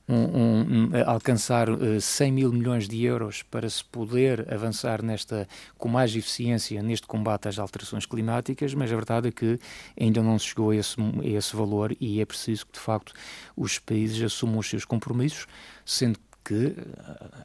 um, 0.08 0.14
um, 0.14 0.60
um, 0.60 0.90
alcançar 1.06 1.70
uh, 1.70 1.96
eh, 1.96 2.00
100 2.00 2.32
mil 2.32 2.52
milhões 2.52 2.88
de 2.88 3.04
euros 3.04 3.42
para 3.42 3.68
se 3.70 3.84
poder 3.84 4.52
avançar 4.52 5.02
nesta 5.02 5.48
com 5.78 5.88
mais 5.88 6.14
eficiência 6.16 6.82
neste 6.82 7.06
combate 7.06 7.48
às 7.48 7.58
alterações 7.58 8.06
climáticas, 8.06 8.74
mas 8.74 8.90
a 8.92 8.96
verdade 8.96 9.28
é 9.28 9.32
que 9.32 9.58
ainda 9.98 10.22
não 10.22 10.38
se 10.38 10.46
chegou 10.46 10.70
a 10.70 10.76
esse, 10.76 10.96
a 11.00 11.26
esse 11.26 11.54
valor 11.54 11.96
e 12.00 12.20
é 12.20 12.24
preciso 12.24 12.66
que 12.66 12.72
de 12.72 12.80
facto 12.80 13.12
os 13.56 13.78
países 13.78 14.20
assumam 14.22 14.58
os 14.58 14.68
seus 14.68 14.84
compromissos, 14.84 15.46
sendo 15.84 16.18
que 16.18 16.31
eh, 16.50 16.74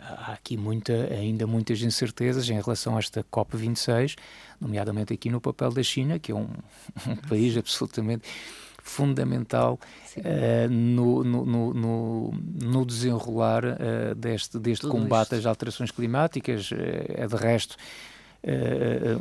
há 0.01 0.33
aqui 0.33 0.57
muita, 0.57 0.93
ainda 1.13 1.45
muitas 1.45 1.81
incertezas 1.81 2.49
em 2.49 2.59
relação 2.59 2.95
a 2.95 2.99
esta 2.99 3.23
COP26, 3.23 4.15
nomeadamente 4.59 5.13
aqui 5.13 5.29
no 5.29 5.39
papel 5.39 5.71
da 5.71 5.83
China, 5.83 6.17
que 6.17 6.31
é 6.31 6.35
um, 6.35 6.49
um 7.07 7.15
país 7.15 7.55
absolutamente 7.57 8.27
fundamental 8.87 9.79
uh, 10.17 10.69
no, 10.69 11.23
no, 11.23 11.45
no, 11.73 12.33
no, 12.33 12.85
desenrolar 12.85 13.63
uh, 13.65 14.15
deste, 14.15 14.57
deste 14.57 14.87
combate 14.87 15.33
isto. 15.33 15.35
às 15.35 15.45
alterações 15.45 15.91
climáticas. 15.91 16.71
Uh, 16.71 16.75
é 17.09 17.27
de 17.27 17.35
resto 17.35 17.75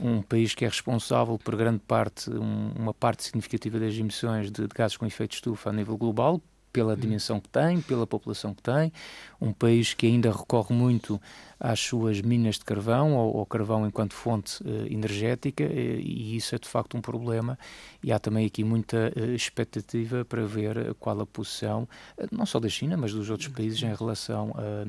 um 0.02 0.22
país 0.22 0.54
que 0.54 0.64
é 0.64 0.68
responsável 0.68 1.36
por 1.38 1.56
grande 1.56 1.80
parte, 1.80 2.30
um, 2.30 2.70
uma 2.76 2.94
parte 2.94 3.24
significativa 3.24 3.80
das 3.80 3.94
emissões 3.94 4.52
de, 4.52 4.68
de 4.68 4.74
gases 4.74 4.96
com 4.96 5.04
efeito 5.04 5.30
de 5.30 5.36
estufa 5.36 5.70
a 5.70 5.72
nível 5.72 5.96
global, 5.96 6.40
pela 6.76 6.92
hum. 6.92 6.96
dimensão 6.96 7.40
que 7.40 7.48
tem, 7.48 7.80
pela 7.80 8.06
população 8.06 8.52
que 8.52 8.62
tem, 8.62 8.92
um 9.40 9.50
país 9.50 9.94
que 9.94 10.06
ainda 10.06 10.30
recorre 10.30 10.74
muito 10.74 11.18
às 11.58 11.80
suas 11.80 12.20
minas 12.20 12.56
de 12.56 12.66
carvão 12.66 13.14
ou, 13.14 13.36
ou 13.36 13.46
carvão 13.46 13.86
enquanto 13.86 14.12
fonte 14.12 14.62
uh, 14.62 14.92
energética 14.92 15.64
uh, 15.64 15.70
e 15.70 16.36
isso 16.36 16.54
é 16.54 16.58
de 16.58 16.68
facto 16.68 16.98
um 16.98 17.00
problema 17.00 17.58
e 18.02 18.12
há 18.12 18.18
também 18.18 18.44
aqui 18.44 18.62
muita 18.62 19.10
uh, 19.16 19.34
expectativa 19.34 20.22
para 20.22 20.44
ver 20.44 20.92
qual 21.00 21.18
a 21.18 21.26
posição 21.26 21.88
não 22.30 22.44
só 22.44 22.60
da 22.60 22.68
China 22.68 22.94
mas 22.98 23.14
dos 23.14 23.30
outros 23.30 23.48
países 23.48 23.82
em 23.82 23.94
relação 23.94 24.54
a, 24.54 24.86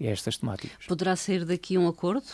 estas 0.00 0.38
temáticas. 0.38 0.86
Poderá 0.86 1.14
sair 1.16 1.44
daqui 1.44 1.76
um 1.76 1.88
acordo, 1.88 2.26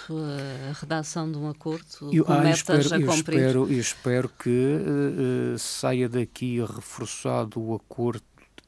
a 0.71 0.73
redação 0.79 1.31
de 1.31 1.39
um 1.39 1.49
acordo 1.49 2.11
eu, 2.13 2.25
com 2.25 2.33
ah, 2.33 2.41
metas 2.41 2.85
espero, 2.85 3.05
a 3.05 3.07
cumprir? 3.07 3.39
Eu 3.39 3.47
espero, 3.47 3.73
eu 3.73 3.81
espero 3.81 4.29
que 4.29 5.59
saia 5.59 6.09
daqui 6.09 6.61
reforçado 6.61 7.61
o 7.63 7.75
acordo 7.75 8.23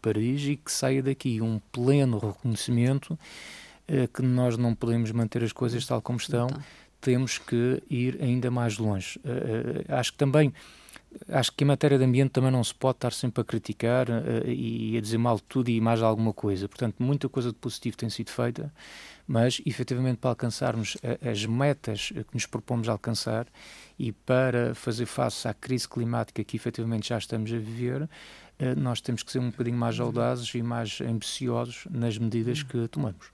Paris 0.07 0.43
e 0.45 0.57
que 0.57 0.71
saia 0.71 1.03
daqui 1.03 1.41
um 1.41 1.61
pleno 1.73 2.19
reconhecimento 2.19 3.19
eh, 3.89 4.07
que 4.07 4.23
nós 4.23 4.57
não 4.57 4.73
podemos 4.73 5.11
manter 5.11 5.43
as 5.43 5.51
coisas 5.51 5.85
tal 5.85 6.01
como 6.01 6.17
estão, 6.17 6.47
então. 6.47 6.63
temos 7.01 7.39
que 7.39 7.83
ir 7.91 8.17
ainda 8.23 8.49
mais 8.49 8.79
longe. 8.79 9.19
Eh, 9.25 9.85
acho 9.89 10.13
que 10.13 10.19
também 10.19 10.53
acho 11.29 11.53
que 11.53 11.65
em 11.65 11.67
matéria 11.67 11.99
de 11.99 12.05
ambiente 12.05 12.31
também 12.31 12.51
não 12.51 12.63
se 12.63 12.75
pode 12.75 12.97
estar 12.97 13.13
sempre 13.13 13.41
a 13.41 13.45
criticar 13.45 14.09
uh, 14.09 14.49
e 14.49 14.97
a 14.97 15.01
dizer 15.01 15.19
mal 15.19 15.37
de 15.37 15.43
tudo 15.45 15.71
e 15.71 15.81
mais 15.81 16.03
alguma 16.03 16.33
coisa. 16.33 16.69
Portanto, 16.69 16.97
muita 16.99 17.29
coisa 17.29 17.51
de 17.51 17.55
positivo 17.57 17.97
tem 17.97 18.11
sido 18.11 18.31
feita, 18.31 18.73
mas 19.27 19.61
efetivamente 19.65 20.19
para 20.19 20.31
alcançarmos 20.31 20.97
a, 21.03 21.31
as 21.31 21.45
metas 21.47 22.11
que 22.11 22.35
nos 22.35 22.47
propomos 22.47 22.89
alcançar 22.89 23.47
e 23.99 24.13
para 24.13 24.75
fazer 24.75 25.07
face 25.07 25.49
à 25.49 25.55
crise 25.55 25.89
climática 25.89 26.43
que 26.45 26.57
efetivamente 26.57 27.09
já 27.09 27.19
estamos 27.19 27.53
a 27.53 27.57
viver, 27.57 28.03
uh, 28.03 28.09
nós 28.77 29.01
temos 29.01 29.23
que 29.23 29.31
ser 29.31 29.39
um 29.39 29.51
bocadinho 29.51 29.77
mais 29.77 30.01
audazes 30.01 30.55
e 30.55 30.63
mais 30.63 31.01
ambiciosos 31.01 31.87
nas 31.91 32.17
medidas 32.19 32.63
que 32.63 32.89
tomamos. 32.89 33.27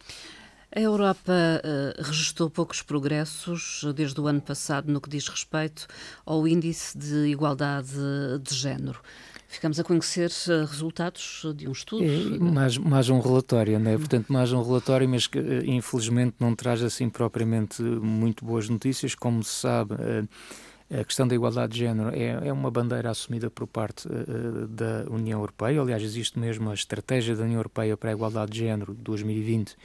A 0.74 0.80
Europa 0.80 1.32
uh, 1.32 2.02
registrou 2.02 2.48
poucos 2.48 2.80
progressos 2.80 3.84
desde 3.94 4.18
o 4.18 4.26
ano 4.26 4.40
passado 4.40 4.90
no 4.90 5.02
que 5.02 5.10
diz 5.10 5.28
respeito 5.28 5.86
ao 6.24 6.48
índice 6.48 6.96
de 6.96 7.26
igualdade 7.26 7.92
de 8.42 8.54
género. 8.54 8.98
Ficamos 9.46 9.78
a 9.78 9.84
conhecer 9.84 10.30
uh, 10.30 10.64
resultados 10.64 11.42
de 11.54 11.68
um 11.68 11.72
estudo. 11.72 12.02
É, 12.02 12.38
mais, 12.38 12.78
mais 12.78 13.10
um 13.10 13.20
relatório, 13.20 13.78
né? 13.78 13.98
portanto, 13.98 14.32
mais 14.32 14.50
um 14.50 14.62
relatório, 14.62 15.06
mas 15.06 15.26
que 15.26 15.38
uh, 15.38 15.62
infelizmente 15.62 16.36
não 16.40 16.54
traz 16.54 16.82
assim 16.82 17.10
propriamente 17.10 17.82
muito 17.82 18.42
boas 18.42 18.66
notícias. 18.66 19.14
Como 19.14 19.44
se 19.44 19.52
sabe, 19.52 19.94
a 21.00 21.04
questão 21.04 21.26
da 21.26 21.34
igualdade 21.34 21.72
de 21.72 21.78
género 21.80 22.10
é, 22.10 22.48
é 22.48 22.52
uma 22.52 22.70
bandeira 22.70 23.10
assumida 23.10 23.50
por 23.50 23.66
parte 23.66 24.06
uh, 24.08 24.66
da 24.66 25.04
União 25.10 25.40
Europeia. 25.40 25.80
Aliás, 25.80 26.02
existe 26.02 26.38
mesmo 26.38 26.70
a 26.70 26.74
estratégia 26.74 27.34
da 27.34 27.44
União 27.44 27.58
Europeia 27.58 27.96
para 27.96 28.10
a 28.10 28.12
igualdade 28.12 28.52
de 28.52 28.58
género 28.58 28.94
2020 28.94 29.76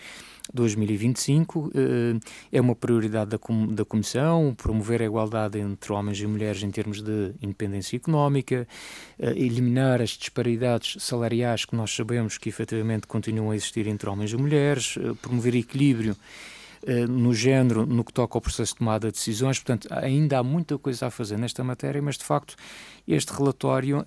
2025 0.54 1.72
eh, 1.74 2.20
é 2.52 2.62
uma 2.62 2.76
prioridade 2.76 3.32
da, 3.32 3.38
da 3.70 3.86
Comissão 3.86 4.56
promover 4.56 5.02
a 5.02 5.06
igualdade 5.06 5.60
entre 5.60 5.92
homens 5.92 6.20
e 6.20 6.28
mulheres 6.28 6.64
em 6.64 6.72
termos 6.72 7.02
de 7.02 7.34
independência 7.42 7.98
económica, 7.98 8.68
eh, 9.20 9.32
eliminar 9.32 10.02
as 10.02 10.12
disparidades 10.12 11.04
salariais 11.04 11.66
que 11.66 11.76
nós 11.76 11.94
sabemos 11.94 12.38
que 12.38 12.50
efetivamente 12.50 13.08
continuam 13.08 13.52
a 13.52 13.56
existir 13.56 13.88
entre 13.88 14.10
homens 14.10 14.32
e 14.32 14.38
mulheres, 14.38 14.98
promover 15.22 15.56
equilíbrio 15.56 16.16
no 17.10 17.34
género 17.34 17.86
no 17.86 18.04
que 18.04 18.14
toca 18.14 18.38
ao 18.38 18.42
processo 18.42 18.74
de 18.74 18.80
tomada 18.80 19.08
de 19.08 19.14
decisões. 19.14 19.60
Portanto, 19.60 19.88
ainda 19.92 20.40
há 20.40 20.44
muita 20.44 20.78
coisa 20.78 21.08
a 21.08 21.10
fazer 21.12 21.38
nesta 21.38 21.64
matéria, 21.64 22.02
mas 22.02 22.18
de 22.18 22.24
facto 22.24 22.56
este 23.08 23.34
relatório 23.34 24.06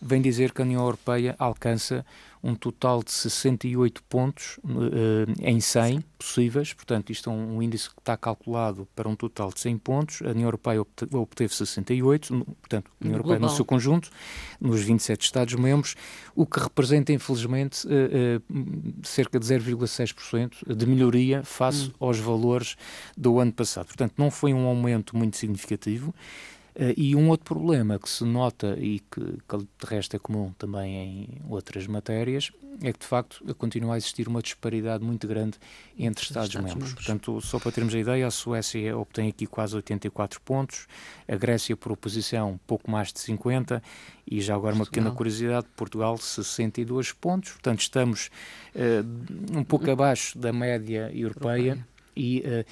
vem 0.00 0.20
dizer 0.20 0.52
que 0.52 0.62
a 0.62 0.64
União 0.64 0.82
Europeia 0.82 1.34
alcança 1.38 2.04
um 2.42 2.54
total 2.54 3.02
de 3.02 3.12
68 3.12 4.02
pontos 4.04 4.58
uh, 4.64 5.32
em 5.40 5.60
100 5.60 6.02
possíveis, 6.18 6.72
portanto, 6.72 7.10
isto 7.10 7.30
é 7.30 7.32
um, 7.32 7.62
índice 7.62 7.88
que 7.90 7.98
está 7.98 8.16
calculado 8.16 8.88
para 8.94 9.08
um 9.08 9.16
total 9.16 9.50
de 9.50 9.60
100 9.60 9.78
pontos. 9.78 10.22
A 10.22 10.30
União 10.30 10.46
Europeia 10.46 10.80
obteve 10.80 11.54
68, 11.54 12.46
portanto, 12.60 12.90
a 13.00 13.04
União 13.04 13.16
Europeia 13.16 13.38
no 13.38 13.48
seu 13.50 13.64
conjunto, 13.64 14.10
nos 14.60 14.80
27 14.82 15.22
Estados-membros, 15.22 15.96
o 16.34 16.46
que 16.46 16.60
representa, 16.60 17.12
infelizmente, 17.12 17.86
uh, 17.86 17.90
uh, 17.90 19.06
cerca 19.06 19.38
de 19.38 19.46
0,6% 19.46 20.74
de 20.74 20.86
melhoria 20.86 21.42
face 21.42 21.88
hum. 21.88 22.06
aos 22.06 22.18
valores 22.18 22.76
do 23.16 23.38
ano 23.38 23.52
passado. 23.52 23.86
Portanto, 23.86 24.14
não 24.16 24.30
foi 24.30 24.54
um 24.54 24.66
aumento 24.66 25.16
muito 25.16 25.36
significativo. 25.36 26.14
Uh, 26.74 26.94
e 26.96 27.16
um 27.16 27.28
outro 27.28 27.54
problema 27.54 27.98
que 27.98 28.08
se 28.08 28.24
nota 28.24 28.76
e 28.78 29.00
que, 29.00 29.20
que 29.20 29.56
de 29.56 29.86
resto 29.86 30.16
é 30.16 30.18
comum 30.18 30.52
também 30.58 30.96
em 30.96 31.28
outras 31.48 31.86
matérias 31.86 32.52
é 32.82 32.92
que 32.92 32.98
de 32.98 33.06
facto 33.06 33.42
continua 33.56 33.94
a 33.94 33.96
existir 33.96 34.26
uma 34.26 34.40
disparidade 34.40 35.04
muito 35.04 35.26
grande 35.26 35.58
entre 35.98 36.24
Estados-membros. 36.24 36.90
Estados 36.90 36.94
Portanto, 36.94 37.40
só 37.40 37.58
para 37.58 37.72
termos 37.72 37.94
a 37.94 37.98
ideia, 37.98 38.26
a 38.26 38.30
Suécia 38.30 38.96
obtém 38.96 39.28
aqui 39.28 39.46
quase 39.46 39.76
84 39.76 40.40
pontos, 40.40 40.86
a 41.28 41.36
Grécia, 41.36 41.76
por 41.76 41.92
oposição, 41.92 42.58
pouco 42.66 42.90
mais 42.90 43.12
de 43.12 43.20
50, 43.20 43.82
e 44.26 44.40
já 44.40 44.54
agora 44.54 44.74
uma 44.74 44.84
pequena 44.84 45.10
curiosidade: 45.10 45.66
Portugal, 45.76 46.16
62 46.16 47.12
pontos. 47.12 47.52
Portanto, 47.52 47.80
estamos 47.80 48.30
uh, 48.74 49.58
um 49.58 49.64
pouco 49.64 49.90
abaixo 49.90 50.38
da 50.38 50.52
média 50.52 51.10
europeia, 51.12 51.70
europeia. 51.70 51.86
E, 52.16 52.40
uh, 52.46 52.64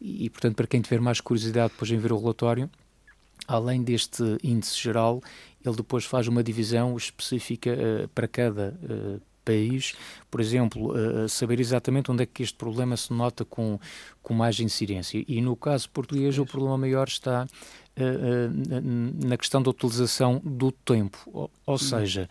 e, 0.00 0.30
portanto, 0.30 0.56
para 0.56 0.66
quem 0.66 0.80
tiver 0.80 1.00
mais 1.00 1.20
curiosidade 1.20 1.72
depois 1.72 1.90
em 1.90 1.98
ver 1.98 2.12
o 2.12 2.18
relatório 2.18 2.70
além 3.46 3.82
deste 3.82 4.22
índice 4.42 4.80
geral, 4.80 5.20
ele 5.64 5.76
depois 5.76 6.04
faz 6.04 6.28
uma 6.28 6.42
divisão 6.42 6.96
específica 6.96 7.70
uh, 7.70 8.08
para 8.08 8.28
cada 8.28 8.78
uh, 8.82 9.20
país, 9.44 9.94
por 10.30 10.40
exemplo, 10.40 10.92
uh, 10.92 11.28
saber 11.28 11.60
exatamente 11.60 12.10
onde 12.10 12.22
é 12.22 12.26
que 12.26 12.42
este 12.42 12.56
problema 12.56 12.96
se 12.96 13.12
nota 13.12 13.44
com, 13.44 13.78
com 14.22 14.34
mais 14.34 14.58
incidência. 14.60 15.24
E 15.26 15.40
no 15.40 15.56
caso 15.56 15.88
português, 15.90 16.38
o 16.38 16.46
problema 16.46 16.78
maior 16.78 17.08
está 17.08 17.46
na 19.24 19.38
questão 19.38 19.62
da 19.62 19.70
utilização 19.70 20.38
do 20.44 20.70
tempo, 20.70 21.18
ou, 21.32 21.50
ou 21.64 21.78
seja, 21.78 22.28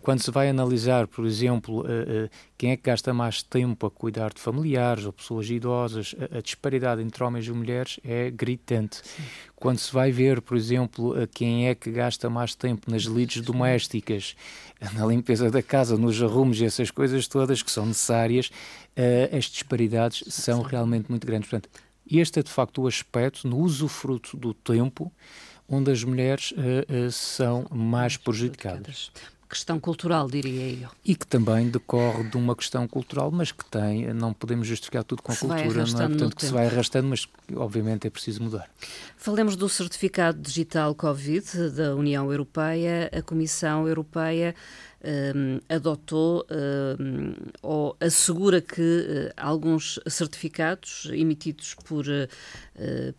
quando 0.00 0.20
se 0.20 0.30
vai 0.30 0.48
analisar, 0.48 1.06
por 1.06 1.26
exemplo, 1.26 1.80
uh, 1.80 1.84
uh, 1.84 2.30
quem 2.56 2.70
é 2.72 2.76
que 2.76 2.82
gasta 2.82 3.12
mais 3.12 3.42
tempo 3.42 3.86
a 3.86 3.90
cuidar 3.90 4.32
de 4.32 4.40
familiares 4.40 5.04
ou 5.04 5.12
pessoas 5.12 5.48
idosas, 5.48 6.14
a, 6.30 6.40
disparidade 6.40 7.02
entre 7.02 7.22
homens 7.22 7.46
e 7.46 7.52
mulheres 7.52 7.98
é 8.04 8.30
gritante. 8.30 9.00
Sim. 9.02 9.22
Quando 9.56 9.78
se 9.78 9.92
vai 9.92 10.10
ver, 10.10 10.40
por 10.40 10.56
exemplo, 10.56 11.10
uh, 11.12 11.26
quem 11.28 11.68
é 11.68 11.74
que 11.74 11.90
gasta 11.90 12.28
mais 12.28 12.54
tempo 12.54 12.90
nas 12.90 13.02
lides 13.02 13.42
domésticas, 13.42 14.36
na 14.92 15.06
limpeza 15.06 15.50
da 15.50 15.62
casa, 15.62 15.96
nos 15.96 16.22
arrumos 16.22 16.60
e 16.60 16.64
essas 16.64 16.90
coisas 16.90 17.26
todas 17.26 17.62
que 17.62 17.70
são 17.70 17.86
necessárias, 17.86 18.50
as 19.36 19.46
disparidades 19.46 20.24
são 20.28 20.60
realmente 20.60 21.08
muito 21.08 21.26
grandes. 21.26 21.48
Portanto, 21.48 21.70
este 22.10 22.40
é 22.40 22.42
de 22.42 22.50
facto 22.50 22.82
o 22.82 22.86
aspecto 22.86 23.48
no 23.48 23.58
usufruto 23.58 24.36
do 24.36 24.52
tempo 24.52 25.10
onde 25.68 25.90
as 25.90 26.04
mulheres 26.04 26.52
uh, 26.52 27.06
uh, 27.06 27.10
são 27.10 27.66
mais 27.70 28.16
prejudicadas 28.16 29.10
questão 29.48 29.78
cultural, 29.78 30.28
diria 30.28 30.84
eu. 30.84 30.88
E 31.04 31.14
que 31.14 31.26
também 31.26 31.68
decorre 31.68 32.24
de 32.24 32.36
uma 32.36 32.56
questão 32.56 32.86
cultural, 32.88 33.30
mas 33.30 33.52
que 33.52 33.64
tem, 33.64 34.12
não 34.12 34.32
podemos 34.32 34.66
justificar 34.66 35.04
tudo 35.04 35.22
com 35.22 35.32
a 35.32 35.36
cultura, 35.36 35.84
não 35.84 36.02
é? 36.02 36.08
Portanto, 36.08 36.36
que 36.36 36.44
se 36.44 36.52
vai 36.52 36.66
arrastando, 36.66 37.08
mas 37.08 37.28
obviamente 37.54 38.06
é 38.06 38.10
preciso 38.10 38.42
mudar. 38.42 38.68
Falemos 39.16 39.56
do 39.56 39.68
certificado 39.68 40.40
digital 40.40 40.94
Covid 40.94 41.70
da 41.70 41.94
União 41.94 42.30
Europeia. 42.30 43.10
A 43.12 43.22
Comissão 43.22 43.88
Europeia 43.88 44.54
adotou 45.68 46.46
ou 47.62 47.96
assegura 48.00 48.60
que 48.60 49.30
alguns 49.36 50.00
certificados 50.06 51.08
emitidos 51.12 51.74
por 51.84 52.04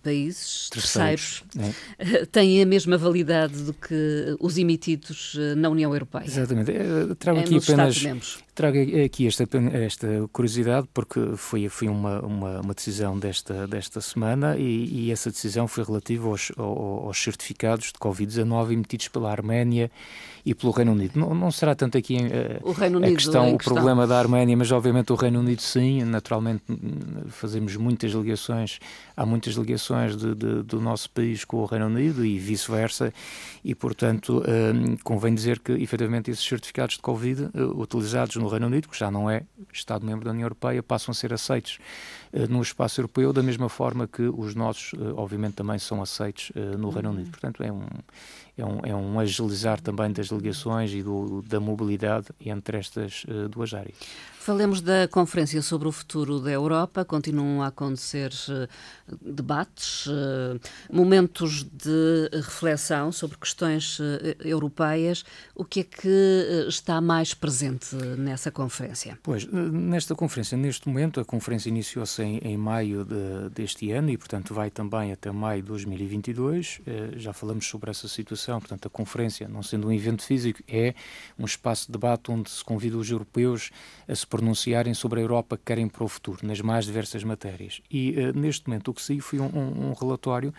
países 0.01 0.69
terceiros, 0.69 1.43
terceiros 1.51 2.27
têm 2.31 2.61
a 2.61 2.65
mesma 2.65 2.97
validade 2.97 3.63
do 3.63 3.73
que 3.73 4.35
os 4.39 4.57
emitidos 4.57 5.37
na 5.57 5.69
União 5.69 5.93
Europeia. 5.93 6.25
Exatamente. 6.25 6.71
trago 7.19 7.39
é 7.39 7.43
aqui 7.43 7.57
apenas 7.57 8.43
trago 8.55 8.77
aqui 9.03 9.27
esta, 9.27 9.45
esta 9.73 10.07
curiosidade 10.31 10.87
porque 10.93 11.35
foi, 11.35 11.67
foi 11.67 11.89
uma, 11.89 12.21
uma, 12.21 12.61
uma 12.61 12.73
decisão 12.73 13.19
desta, 13.19 13.67
desta 13.67 13.99
semana 13.99 14.55
e, 14.57 15.07
e, 15.07 15.11
essa 15.11 15.29
decisão 15.29 15.67
foi 15.67 15.83
relativa 15.83 16.29
aos, 16.29 16.51
aos 16.57 17.21
certificados 17.21 17.87
de 17.87 17.99
Covid-19 17.99 18.71
emitidos 18.71 19.09
pela 19.09 19.29
Arménia 19.29 19.91
e 20.45 20.53
pelo 20.53 20.71
Reino 20.71 20.93
Unido. 20.93 21.19
Não, 21.19 21.33
não 21.33 21.51
será 21.51 21.75
tanto 21.75 21.97
aqui 21.97 22.17
uh, 22.17 22.71
a 23.03 23.11
questão, 23.11 23.53
o 23.53 23.57
problema 23.57 24.07
da 24.07 24.17
Arménia, 24.17 24.55
mas 24.55 24.71
obviamente 24.71 25.11
o 25.11 25.15
Reino 25.15 25.39
Unido 25.39 25.61
sim, 25.61 26.03
naturalmente 26.03 26.63
fazemos 27.29 27.75
muitas 27.75 28.11
ligações, 28.11 28.79
há 29.17 29.25
muitas 29.25 29.55
ligações 29.55 30.15
de, 30.15 30.33
de, 30.35 30.63
do 30.63 30.79
nosso 30.79 31.09
país 31.09 31.43
com 31.43 31.57
o 31.57 31.65
Reino 31.65 31.87
Unido 31.87 32.25
e 32.25 32.37
vice-versa, 32.37 33.13
e 33.63 33.75
portanto 33.75 34.37
uh, 34.37 34.97
convém 35.03 35.33
dizer 35.33 35.59
que 35.59 35.71
efetivamente 35.73 36.31
esses 36.31 36.45
certificados 36.45 36.95
de 36.95 37.01
Covid 37.01 37.49
uh, 37.53 37.81
utilizados 37.81 38.35
no 38.35 38.44
Reino 38.47 38.67
Unido, 38.67 38.87
que 38.87 38.97
já 38.97 39.09
não 39.11 39.29
é 39.29 39.43
Estado-membro 39.71 40.25
da 40.25 40.31
União 40.31 40.45
Europeia, 40.45 40.81
passam 40.81 41.11
a 41.11 41.15
ser 41.15 41.33
aceitos 41.33 41.79
no 42.49 42.61
espaço 42.61 42.99
europeu 42.99 43.31
da 43.31 43.41
mesma 43.41 43.69
forma 43.69 44.07
que 44.07 44.23
os 44.23 44.55
nossos, 44.55 44.93
obviamente, 45.15 45.53
também 45.53 45.79
são 45.79 46.01
aceitos 46.01 46.51
no 46.77 46.89
Reino 46.89 47.11
Unido. 47.11 47.29
Portanto, 47.29 47.63
é 47.63 47.71
um, 47.71 47.85
é 48.57 48.65
um, 48.65 48.79
é 48.83 48.95
um 48.95 49.19
agilizar 49.19 49.81
também 49.81 50.11
das 50.11 50.27
ligações 50.27 50.91
e 50.91 51.01
do, 51.01 51.41
da 51.41 51.59
mobilidade 51.59 52.27
entre 52.39 52.77
estas 52.77 53.25
uh, 53.25 53.49
duas 53.49 53.73
áreas. 53.73 53.95
Falemos 54.45 54.79
da 54.79 55.07
Conferência 55.07 55.59
sobre 55.63 55.87
o 55.87 55.91
Futuro 55.91 56.39
da 56.39 56.51
Europa. 56.51 57.03
Continuam 57.03 57.63
a 57.63 57.67
acontecer 57.69 58.31
uh, 58.47 59.17
debates, 59.19 60.05
uh, 60.05 60.59
momentos 60.93 61.63
de 61.63 62.29
reflexão 62.31 63.11
sobre 63.11 63.37
questões 63.39 63.97
europeias. 64.39 65.25
O 65.55 65.65
que 65.65 65.79
é 65.79 65.83
que 65.83 66.65
está 66.67 67.01
mais 67.01 67.33
presente 67.33 67.95
nessa 67.95 68.51
conferência? 68.51 69.17
Pois, 69.23 69.47
nesta 69.47 70.13
conferência, 70.13 70.55
neste 70.55 70.87
momento, 70.87 71.19
a 71.19 71.25
conferência 71.25 71.69
iniciou-se 71.69 72.21
em, 72.21 72.37
em, 72.37 72.55
maio 72.55 73.03
de, 73.03 73.49
deste 73.49 73.91
ano 73.91 74.11
e, 74.11 74.17
portanto, 74.17 74.53
vai 74.53 74.69
também 74.69 75.11
até 75.11 75.31
maio 75.31 75.63
de 75.63 75.69
2022. 75.69 76.81
Já 77.15 77.33
falamos 77.33 77.65
sobre 77.65 77.89
essa 77.89 78.07
situação 78.07 78.59
Portanto, 78.59 78.85
a 78.85 78.91
conferência, 78.91 79.47
não 79.47 79.63
sendo 79.63 79.87
um 79.87 79.91
evento 79.91 80.21
físico, 80.21 80.61
é 80.67 80.93
um 81.39 81.45
espaço 81.45 81.87
de 81.87 81.93
debate 81.93 82.29
onde 82.29 82.51
se 82.51 82.63
convida 82.63 82.95
os 82.95 83.09
europeus 83.09 83.71
a 84.07 84.13
se 84.13 84.27
pronunciarem 84.35 84.93
sobre 84.93 85.21
a 85.21 85.23
Europa 85.23 85.57
que 85.57 85.63
querem 85.65 85.87
para 85.87 86.03
o 86.03 86.07
futuro, 86.07 86.39
nas 86.43 86.59
mais 86.59 86.85
diversas 86.85 87.23
matérias. 87.23 87.81
E 87.89 88.11
uh, 88.11 88.37
neste 88.37 88.67
momento 88.67 88.91
o 88.91 88.93
que 88.93 89.01
saiu 89.01 89.21
foi 89.21 89.39
um, 89.39 89.45
um, 89.45 89.89
um 89.89 89.93
relatório 89.93 90.53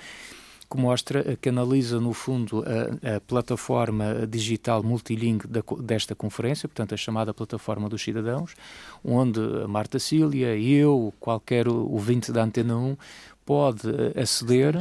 que 0.68 0.76
mostra, 0.76 1.20
eh, 1.20 1.36
que 1.40 1.48
analisa, 1.48 2.00
no 2.00 2.12
fundo, 2.12 2.64
a, 2.64 3.16
a 3.16 3.20
plataforma 3.20 4.26
digital 4.26 4.82
multilingue 4.82 5.46
da, 5.46 5.62
desta 5.80 6.12
conferência, 6.12 6.68
portanto, 6.68 6.92
a 6.92 6.96
chamada 6.96 7.32
Plataforma 7.32 7.88
dos 7.88 8.02
Cidadãos, 8.02 8.56
onde 9.04 9.38
a 9.62 9.68
Marta 9.68 10.00
Cília, 10.00 10.56
eu, 10.58 11.14
qualquer 11.20 11.68
ouvinte 11.68 12.32
da 12.32 12.42
Antena 12.42 12.76
1, 12.76 12.96
pode 13.44 13.88
eh, 13.88 14.20
aceder 14.20 14.74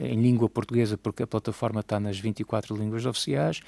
em 0.00 0.22
língua 0.22 0.48
portuguesa, 0.48 0.96
porque 0.96 1.24
a 1.24 1.26
plataforma 1.26 1.80
está 1.80 1.98
nas 1.98 2.16
24 2.16 2.76
línguas 2.76 3.04
oficiais, 3.04 3.60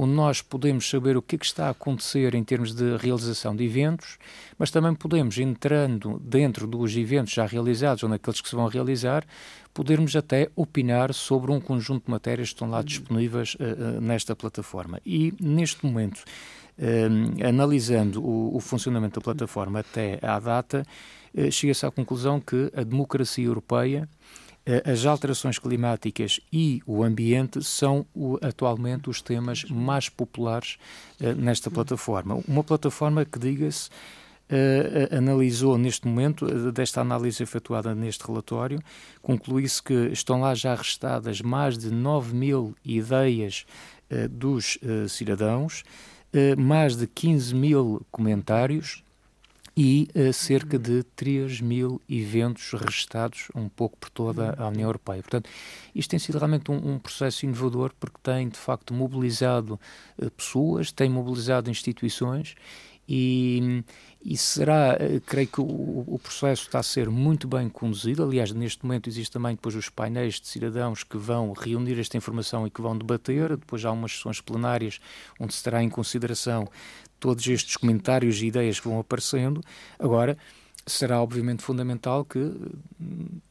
onde 0.00 0.12
nós 0.12 0.40
podemos 0.40 0.88
saber 0.88 1.16
o 1.16 1.22
que, 1.22 1.34
é 1.34 1.38
que 1.38 1.44
está 1.44 1.66
a 1.66 1.70
acontecer 1.70 2.36
em 2.36 2.44
termos 2.44 2.72
de 2.72 2.96
realização 2.96 3.56
de 3.56 3.64
eventos, 3.64 4.16
mas 4.56 4.70
também 4.70 4.94
podemos, 4.94 5.36
entrando 5.38 6.20
dentro 6.20 6.68
dos 6.68 6.96
eventos 6.96 7.34
já 7.34 7.44
realizados 7.44 8.04
ou 8.04 8.08
naqueles 8.08 8.40
que 8.40 8.48
se 8.48 8.54
vão 8.54 8.68
realizar, 8.68 9.26
podermos 9.74 10.14
até 10.14 10.50
opinar 10.54 11.12
sobre 11.12 11.50
um 11.50 11.60
conjunto 11.60 12.04
de 12.04 12.10
matérias 12.12 12.50
que 12.50 12.54
estão 12.54 12.70
lá 12.70 12.80
disponíveis 12.80 13.56
uh, 13.56 13.98
uh, 13.98 14.00
nesta 14.00 14.36
plataforma. 14.36 15.00
E, 15.04 15.34
neste 15.40 15.84
momento, 15.84 16.22
analisando 17.44 18.24
o, 18.24 18.54
o 18.54 18.60
funcionamento 18.60 19.18
da 19.18 19.24
plataforma 19.24 19.80
até 19.80 20.20
à 20.22 20.38
data, 20.38 20.86
eh, 21.34 21.50
chega-se 21.50 21.84
à 21.84 21.90
conclusão 21.90 22.40
que 22.40 22.70
a 22.72 22.84
democracia 22.84 23.44
europeia, 23.44 24.08
as 24.84 25.06
alterações 25.06 25.58
climáticas 25.58 26.40
e 26.52 26.82
o 26.86 27.02
ambiente 27.02 27.64
são 27.64 28.04
atualmente 28.42 29.08
os 29.08 29.22
temas 29.22 29.64
mais 29.64 30.10
populares 30.10 30.76
eh, 31.18 31.34
nesta 31.34 31.70
plataforma. 31.70 32.42
Uma 32.46 32.62
plataforma 32.62 33.24
que, 33.24 33.38
diga-se, 33.38 33.88
Uh, 34.50 35.14
analisou 35.14 35.76
neste 35.76 36.08
momento, 36.08 36.46
uh, 36.46 36.72
desta 36.72 37.02
análise 37.02 37.42
efetuada 37.42 37.94
neste 37.94 38.26
relatório, 38.26 38.80
conclui-se 39.20 39.82
que 39.82 39.92
estão 39.92 40.40
lá 40.40 40.54
já 40.54 40.74
restadas 40.74 41.42
mais 41.42 41.76
de 41.76 41.90
9 41.90 42.34
mil 42.34 42.74
ideias 42.82 43.66
uh, 44.10 44.26
dos 44.26 44.78
cidadãos, 45.10 45.84
mais 46.56 46.96
de 46.96 47.06
15 47.06 47.54
mil 47.54 48.06
comentários 48.10 49.04
e 49.80 50.08
uh, 50.12 50.32
cerca 50.32 50.76
de 50.76 51.04
3 51.14 51.60
mil 51.60 52.02
eventos 52.08 52.72
registados 52.72 53.46
um 53.54 53.68
pouco 53.68 53.96
por 53.96 54.10
toda 54.10 54.56
a 54.58 54.66
União 54.66 54.88
Europeia. 54.88 55.22
Portanto, 55.22 55.48
isto 55.94 56.10
tem 56.10 56.18
sido 56.18 56.36
realmente 56.36 56.68
um, 56.68 56.94
um 56.94 56.98
processo 56.98 57.46
inovador 57.46 57.92
porque 58.00 58.16
tem, 58.20 58.48
de 58.48 58.58
facto, 58.58 58.92
mobilizado 58.92 59.78
uh, 60.20 60.30
pessoas, 60.32 60.90
tem 60.90 61.08
mobilizado 61.08 61.70
instituições 61.70 62.56
e, 63.08 63.82
e 64.22 64.36
será, 64.36 64.98
eh, 65.00 65.20
creio 65.24 65.48
que 65.48 65.60
o, 65.62 66.04
o, 66.06 66.20
processo 66.22 66.64
está 66.64 66.80
a 66.80 66.82
ser 66.82 67.08
muito 67.08 67.48
bem 67.48 67.66
conduzido. 67.70 68.22
Aliás, 68.22 68.52
neste 68.52 68.84
momento 68.84 69.08
existe 69.08 69.32
também 69.32 69.54
depois 69.54 69.74
os 69.74 69.88
painéis 69.88 70.34
de 70.34 70.46
cidadãos 70.46 71.02
que 71.02 71.16
vão 71.16 71.52
reunir 71.52 71.98
esta 71.98 72.18
informação 72.18 72.66
e 72.66 72.70
que 72.70 72.82
vão 72.82 72.98
debater. 72.98 73.56
Depois 73.56 73.82
há 73.86 73.90
umas 73.90 74.12
sessões 74.12 74.42
plenárias 74.42 75.00
onde 75.40 75.54
se 75.54 75.64
terá 75.64 75.82
em 75.82 75.88
consideração 75.88 76.68
todos 77.18 77.46
estes 77.46 77.78
comentários 77.78 78.42
e 78.42 78.46
ideias 78.46 78.78
que 78.78 78.88
vão 78.88 78.98
aparecendo. 78.98 79.62
Agora, 79.98 80.36
será 80.88 81.22
obviamente 81.22 81.62
fundamental 81.62 82.24
que 82.24 82.52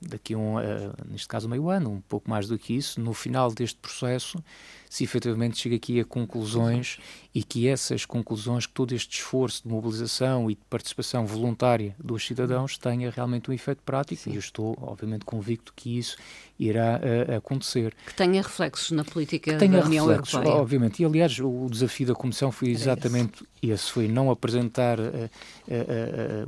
daqui 0.01 0.33
a 0.33 0.37
um, 0.37 0.55
uh, 0.55 0.61
neste 1.09 1.27
caso 1.27 1.47
meio 1.47 1.69
ano, 1.69 1.91
um 1.91 2.01
pouco 2.01 2.29
mais 2.29 2.47
do 2.47 2.57
que 2.57 2.75
isso, 2.75 2.99
no 2.99 3.13
final 3.13 3.51
deste 3.51 3.77
processo, 3.79 4.41
se 4.89 5.03
efetivamente 5.03 5.57
chega 5.57 5.75
aqui 5.75 5.99
a 5.99 6.05
conclusões 6.05 6.97
e 7.33 7.43
que 7.43 7.67
essas 7.67 8.05
conclusões, 8.05 8.65
que 8.65 8.73
todo 8.73 8.93
este 8.93 9.17
esforço 9.17 9.63
de 9.63 9.69
mobilização 9.69 10.49
e 10.49 10.55
de 10.55 10.61
participação 10.69 11.25
voluntária 11.25 11.95
dos 11.99 12.25
cidadãos 12.25 12.77
tenha 12.77 13.11
realmente 13.11 13.51
um 13.51 13.53
efeito 13.53 13.83
prático 13.83 14.23
Sim. 14.23 14.31
e 14.31 14.35
eu 14.35 14.39
estou 14.39 14.77
obviamente 14.81 15.25
convicto 15.25 15.73
que 15.75 15.97
isso 15.97 16.17
irá 16.57 16.99
uh, 16.99 17.35
acontecer. 17.35 17.93
Que 18.05 18.13
tenha 18.15 18.41
reflexos 18.41 18.91
na 18.91 19.03
política 19.03 19.53
que 19.53 19.59
tenha 19.59 19.79
da 19.79 19.85
União 19.85 20.07
reflexos, 20.07 20.33
Europeia. 20.33 20.61
Obviamente, 20.61 21.03
e 21.03 21.05
aliás 21.05 21.39
o 21.39 21.67
desafio 21.69 22.07
da 22.07 22.15
Comissão 22.15 22.51
foi 22.51 22.69
exatamente 22.69 23.43
esse. 23.61 23.73
esse, 23.73 23.91
foi 23.91 24.07
não 24.07 24.31
apresentar 24.31 24.99
uh, 24.99 25.29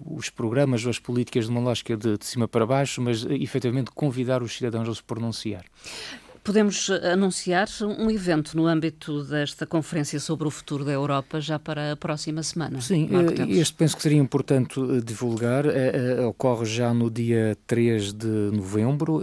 os 0.05 0.29
programas 0.29 0.78
as 0.85 0.99
políticas 0.99 1.45
de 1.45 1.51
uma 1.51 1.61
lógica 1.61 1.95
de, 1.95 2.17
de 2.17 2.25
cima 2.25 2.47
para 2.47 2.65
baixo, 2.65 3.01
mas 3.01 3.25
efetivamente 3.25 3.91
convidar 3.91 4.41
os 4.43 4.55
cidadãos 4.55 4.89
a 4.89 4.95
se 4.95 5.03
pronunciar. 5.03 5.65
Podemos 6.43 6.89
anunciar 6.89 7.67
um 7.99 8.09
evento 8.09 8.55
no 8.55 8.65
âmbito 8.65 9.23
desta 9.23 9.67
Conferência 9.67 10.19
sobre 10.19 10.47
o 10.47 10.51
Futuro 10.51 10.83
da 10.85 10.91
Europa 10.91 11.39
já 11.39 11.59
para 11.59 11.91
a 11.91 11.95
próxima 11.95 12.41
semana. 12.41 12.79
Sim, 12.81 13.09
eh, 13.11 13.59
este 13.59 13.75
penso 13.75 13.95
que 13.95 14.01
seria 14.01 14.17
importante 14.17 14.79
eh, 14.79 15.01
divulgar. 15.03 15.65
Ocorre 16.27 16.65
já 16.65 16.93
no 16.93 17.11
dia 17.11 17.57
3 17.67 18.13
de 18.13 18.27
novembro. 18.27 19.21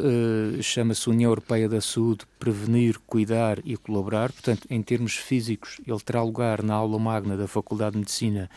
Chama-se 0.60 1.08
União 1.08 1.30
Europeia 1.30 1.68
da 1.68 1.80
Saúde 1.80 2.24
Prevenir, 2.38 2.98
Cuidar 3.06 3.58
e 3.64 3.76
Colaborar. 3.76 4.30
Portanto, 4.30 4.66
em 4.70 4.82
termos 4.82 5.16
físicos, 5.16 5.80
ele 5.86 6.00
terá 6.00 6.22
lugar 6.22 6.62
na 6.62 6.74
aula 6.74 6.98
magna 6.98 7.36
da 7.36 7.48
Faculdade 7.48 7.92
de 7.92 7.98
Medicina 7.98 8.48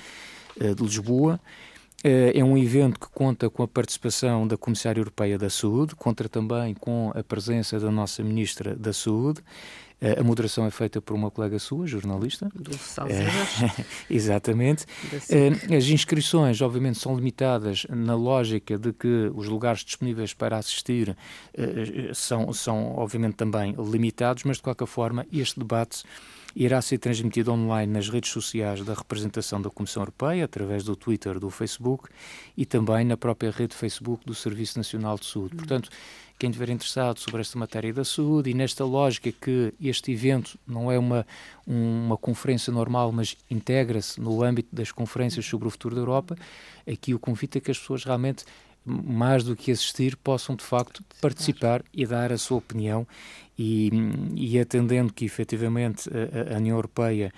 de 0.59 0.83
Lisboa. 0.83 1.39
Eh, 2.03 2.39
é 2.39 2.43
um 2.43 2.57
evento 2.57 2.99
que 2.99 3.07
conta 3.09 3.49
com 3.49 3.63
a 3.63 3.67
participação 3.67 4.47
da 4.47 4.57
Comissária 4.57 4.99
Europeia 4.99 5.37
da 5.37 5.49
Saúde, 5.49 5.95
conta 5.95 6.29
também 6.29 6.73
com 6.73 7.11
a 7.13 7.23
presença 7.23 7.79
da 7.79 7.91
nossa 7.91 8.23
Ministra 8.23 8.75
da 8.75 8.93
Saúde. 8.93 9.41
Eh, 10.01 10.17
a 10.17 10.23
moderação 10.23 10.65
é 10.65 10.71
feita 10.71 11.01
por 11.01 11.13
uma 11.13 11.29
colega 11.29 11.59
sua, 11.59 11.85
jornalista. 11.85 12.49
Do 12.55 12.71
é, 12.71 13.85
Exatamente. 14.09 14.85
As 15.75 15.85
inscrições, 15.87 16.61
obviamente, 16.61 16.99
são 16.99 17.13
limitadas 17.13 17.85
na 17.89 18.15
lógica 18.15 18.77
de 18.77 18.93
que 18.93 19.29
os 19.35 19.49
lugares 19.49 19.83
disponíveis 19.83 20.33
para 20.33 20.57
assistir 20.57 21.17
são, 22.13 22.53
são 22.53 22.95
obviamente, 22.95 23.35
também 23.35 23.75
limitados, 23.77 24.45
mas, 24.45 24.57
de 24.57 24.63
qualquer 24.63 24.87
forma, 24.87 25.25
este 25.33 25.59
debate 25.59 26.03
irá 26.59 26.81
ser 26.81 26.97
transmitido 26.97 27.53
online 27.53 27.93
nas 27.93 28.09
redes 28.09 28.31
sociais 28.31 28.83
da 28.83 28.93
representação 28.93 29.61
da 29.61 29.69
Comissão 29.69 30.01
Europeia, 30.01 30.43
através 30.43 30.83
do 30.83 30.93
Twitter, 30.93 31.39
do 31.39 31.49
Facebook 31.49 32.09
e 32.57 32.65
também 32.65 33.05
na 33.05 33.15
própria 33.15 33.49
rede 33.49 33.73
Facebook 33.73 34.25
do 34.25 34.35
Serviço 34.35 34.77
Nacional 34.77 35.17
de 35.17 35.25
Saúde. 35.25 35.55
Portanto, 35.55 35.89
quem 36.37 36.49
estiver 36.49 36.69
interessado 36.69 37.17
sobre 37.17 37.39
esta 37.39 37.57
matéria 37.57 37.93
da 37.93 38.03
saúde 38.03 38.49
e 38.49 38.53
nesta 38.53 38.83
lógica 38.83 39.31
que 39.31 39.73
este 39.79 40.11
evento 40.11 40.59
não 40.67 40.91
é 40.91 40.99
uma, 40.99 41.25
uma 41.65 42.17
conferência 42.17 42.73
normal, 42.73 43.09
mas 43.13 43.37
integra-se 43.49 44.19
no 44.19 44.43
âmbito 44.43 44.75
das 44.75 44.91
conferências 44.91 45.45
sobre 45.45 45.65
o 45.65 45.71
futuro 45.71 45.95
da 45.95 46.01
Europa, 46.01 46.37
aqui 46.85 47.13
o 47.13 47.19
convite 47.19 47.57
é 47.57 47.61
que 47.61 47.71
as 47.71 47.79
pessoas 47.79 48.03
realmente 48.03 48.43
mais 48.89 49.43
do 49.43 49.55
que 49.55 49.71
assistir, 49.71 50.17
possam 50.17 50.55
de 50.55 50.63
facto 50.63 51.03
participar 51.21 51.83
e 51.93 52.05
dar 52.05 52.31
a 52.31 52.37
sua 52.37 52.57
opinião. 52.57 53.07
E, 53.57 53.91
e 54.35 54.57
atendendo 54.57 55.13
que 55.13 55.25
efetivamente 55.25 56.09
a, 56.09 56.55
a 56.55 56.57
União 56.57 56.77
Europeia 56.77 57.31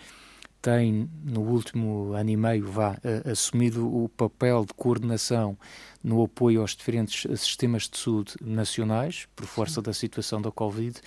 tem 0.61 1.09
no 1.23 1.41
último 1.41 2.13
ano 2.13 2.29
e 2.29 2.37
meio 2.37 2.67
vá, 2.67 2.95
assumido 3.29 3.85
o 3.87 4.07
papel 4.09 4.63
de 4.63 4.73
coordenação 4.75 5.57
no 6.03 6.23
apoio 6.23 6.61
aos 6.61 6.75
diferentes 6.75 7.25
sistemas 7.39 7.87
de 7.89 7.97
saúde 7.97 8.33
nacionais, 8.41 9.27
por 9.35 9.45
força 9.45 9.75
Sim. 9.75 9.81
da 9.81 9.93
situação 9.93 10.41
da 10.41 10.51
Covid. 10.51 10.99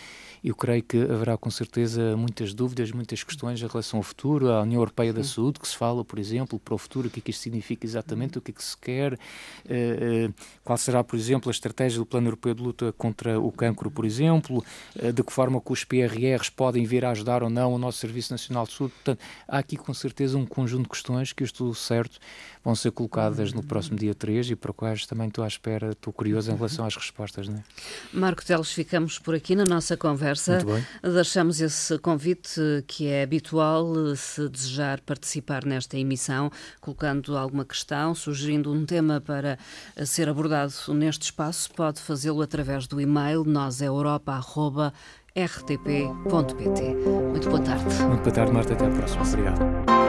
Eu 0.43 0.55
creio 0.55 0.83
que 0.83 0.99
haverá 0.99 1.37
com 1.37 1.51
certeza 1.51 2.17
muitas 2.17 2.53
dúvidas, 2.53 2.93
muitas 2.93 3.25
questões 3.25 3.61
em 3.61 3.67
relação 3.67 3.99
ao 3.99 4.03
futuro, 4.03 4.51
à 4.51 4.63
União 4.63 4.81
Europeia 4.81 5.11
Sim. 5.11 5.19
da 5.19 5.25
Saúde, 5.25 5.59
que 5.59 5.67
se 5.67 5.77
fala, 5.77 6.05
por 6.05 6.19
exemplo, 6.19 6.59
para 6.59 6.75
o 6.75 6.79
futuro, 6.79 7.09
o 7.09 7.11
que 7.11 7.21
é 7.21 7.23
que 7.23 7.31
isto 7.31 7.43
significa 7.43 7.87
exatamente, 7.87 8.39
o 8.39 8.41
que 8.41 8.51
é 8.51 8.55
que 8.55 8.63
se 8.63 8.77
quer, 8.77 9.15
eh, 9.15 10.29
eh, 10.29 10.31
qual 10.63 10.77
será, 10.77 11.03
por 11.03 11.17
exemplo, 11.17 11.49
a 11.49 11.53
estratégia 11.53 11.99
do 11.99 12.07
Plano 12.07 12.29
Europeu 12.29 12.55
de 12.55 12.63
Luta 12.63 12.93
contra 12.93 13.41
o 13.41 13.51
Cancro, 13.51 13.91
por 13.91 14.05
exemplo, 14.05 14.65
eh, 14.99 15.13
de 15.13 15.23
que 15.23 15.33
forma 15.33 15.61
que 15.61 15.73
os 15.73 15.83
PRRs 15.83 16.51
podem 16.51 16.85
vir 16.85 17.05
a 17.05 17.11
ajudar 17.11 17.43
ou 17.43 17.51
não 17.51 17.73
o 17.73 17.79
nosso 17.79 17.99
Serviço 17.99 18.33
Nacional 18.33 18.67
de 18.67 18.75
Saúde. 18.75 18.95
Portanto, 18.95 19.21
há 19.49 19.59
aqui 19.59 19.77
com 19.77 19.95
certeza 19.95 20.37
um 20.37 20.47
conjunto 20.47 20.85
de 20.85 20.89
questões 20.91 21.33
que 21.33 21.43
eu 21.43 21.47
estou 21.47 21.75
certo 21.75 22.19
vão 22.65 22.75
ser 22.75 22.91
colocadas 22.91 23.53
no 23.53 23.63
próximo 23.63 23.99
dia 23.99 24.15
3 24.15 24.51
e 24.51 24.57
para 24.57 24.73
quais 24.73 25.07
também 25.07 25.29
estou 25.29 25.45
à 25.45 25.47
espera, 25.47 25.91
estou 25.91 26.13
curioso 26.13 26.51
em 26.51 26.57
relação 26.57 26.87
às 26.87 26.97
respostas. 26.97 27.47
Não 27.47 27.59
é? 27.59 27.65
Marco 28.13 28.45
Teles, 28.45 28.73
ficamos 28.73 29.19
por 29.19 29.35
aqui 29.35 29.55
na 29.55 29.65
nossa 29.65 29.97
conversa. 29.97 30.55
Muito 30.55 30.67
bem. 30.67 31.13
Deixamos 31.13 31.61
esse 31.61 31.99
convite 31.99 32.61
que 32.87 33.07
é 33.07 33.23
habitual, 33.23 33.93
se 34.17 34.49
desejar 34.49 35.01
participar 35.01 35.65
nesta 35.65 35.99
emissão, 35.99 36.51
colocando 36.81 37.37
alguma 37.37 37.65
questão, 37.65 38.15
sugerindo 38.15 38.73
um 38.73 38.87
tema 38.87 39.21
para 39.21 39.59
ser 40.05 40.29
abordado 40.29 40.73
neste 40.89 41.25
espaço, 41.25 41.71
pode 41.73 42.01
fazê-lo 42.01 42.41
através 42.41 42.87
do 42.87 43.01
e-mail 43.01 43.45
rtp.pt. 45.37 46.95
Muito 47.31 47.49
boa 47.49 47.61
tarde. 47.61 48.03
Muito 48.05 48.23
boa 48.23 48.33
tarde, 48.33 48.53
Marta. 48.53 48.73
Até 48.73 48.87
à 48.87 48.91
próxima. 48.91 49.25
Obrigado. 49.25 50.04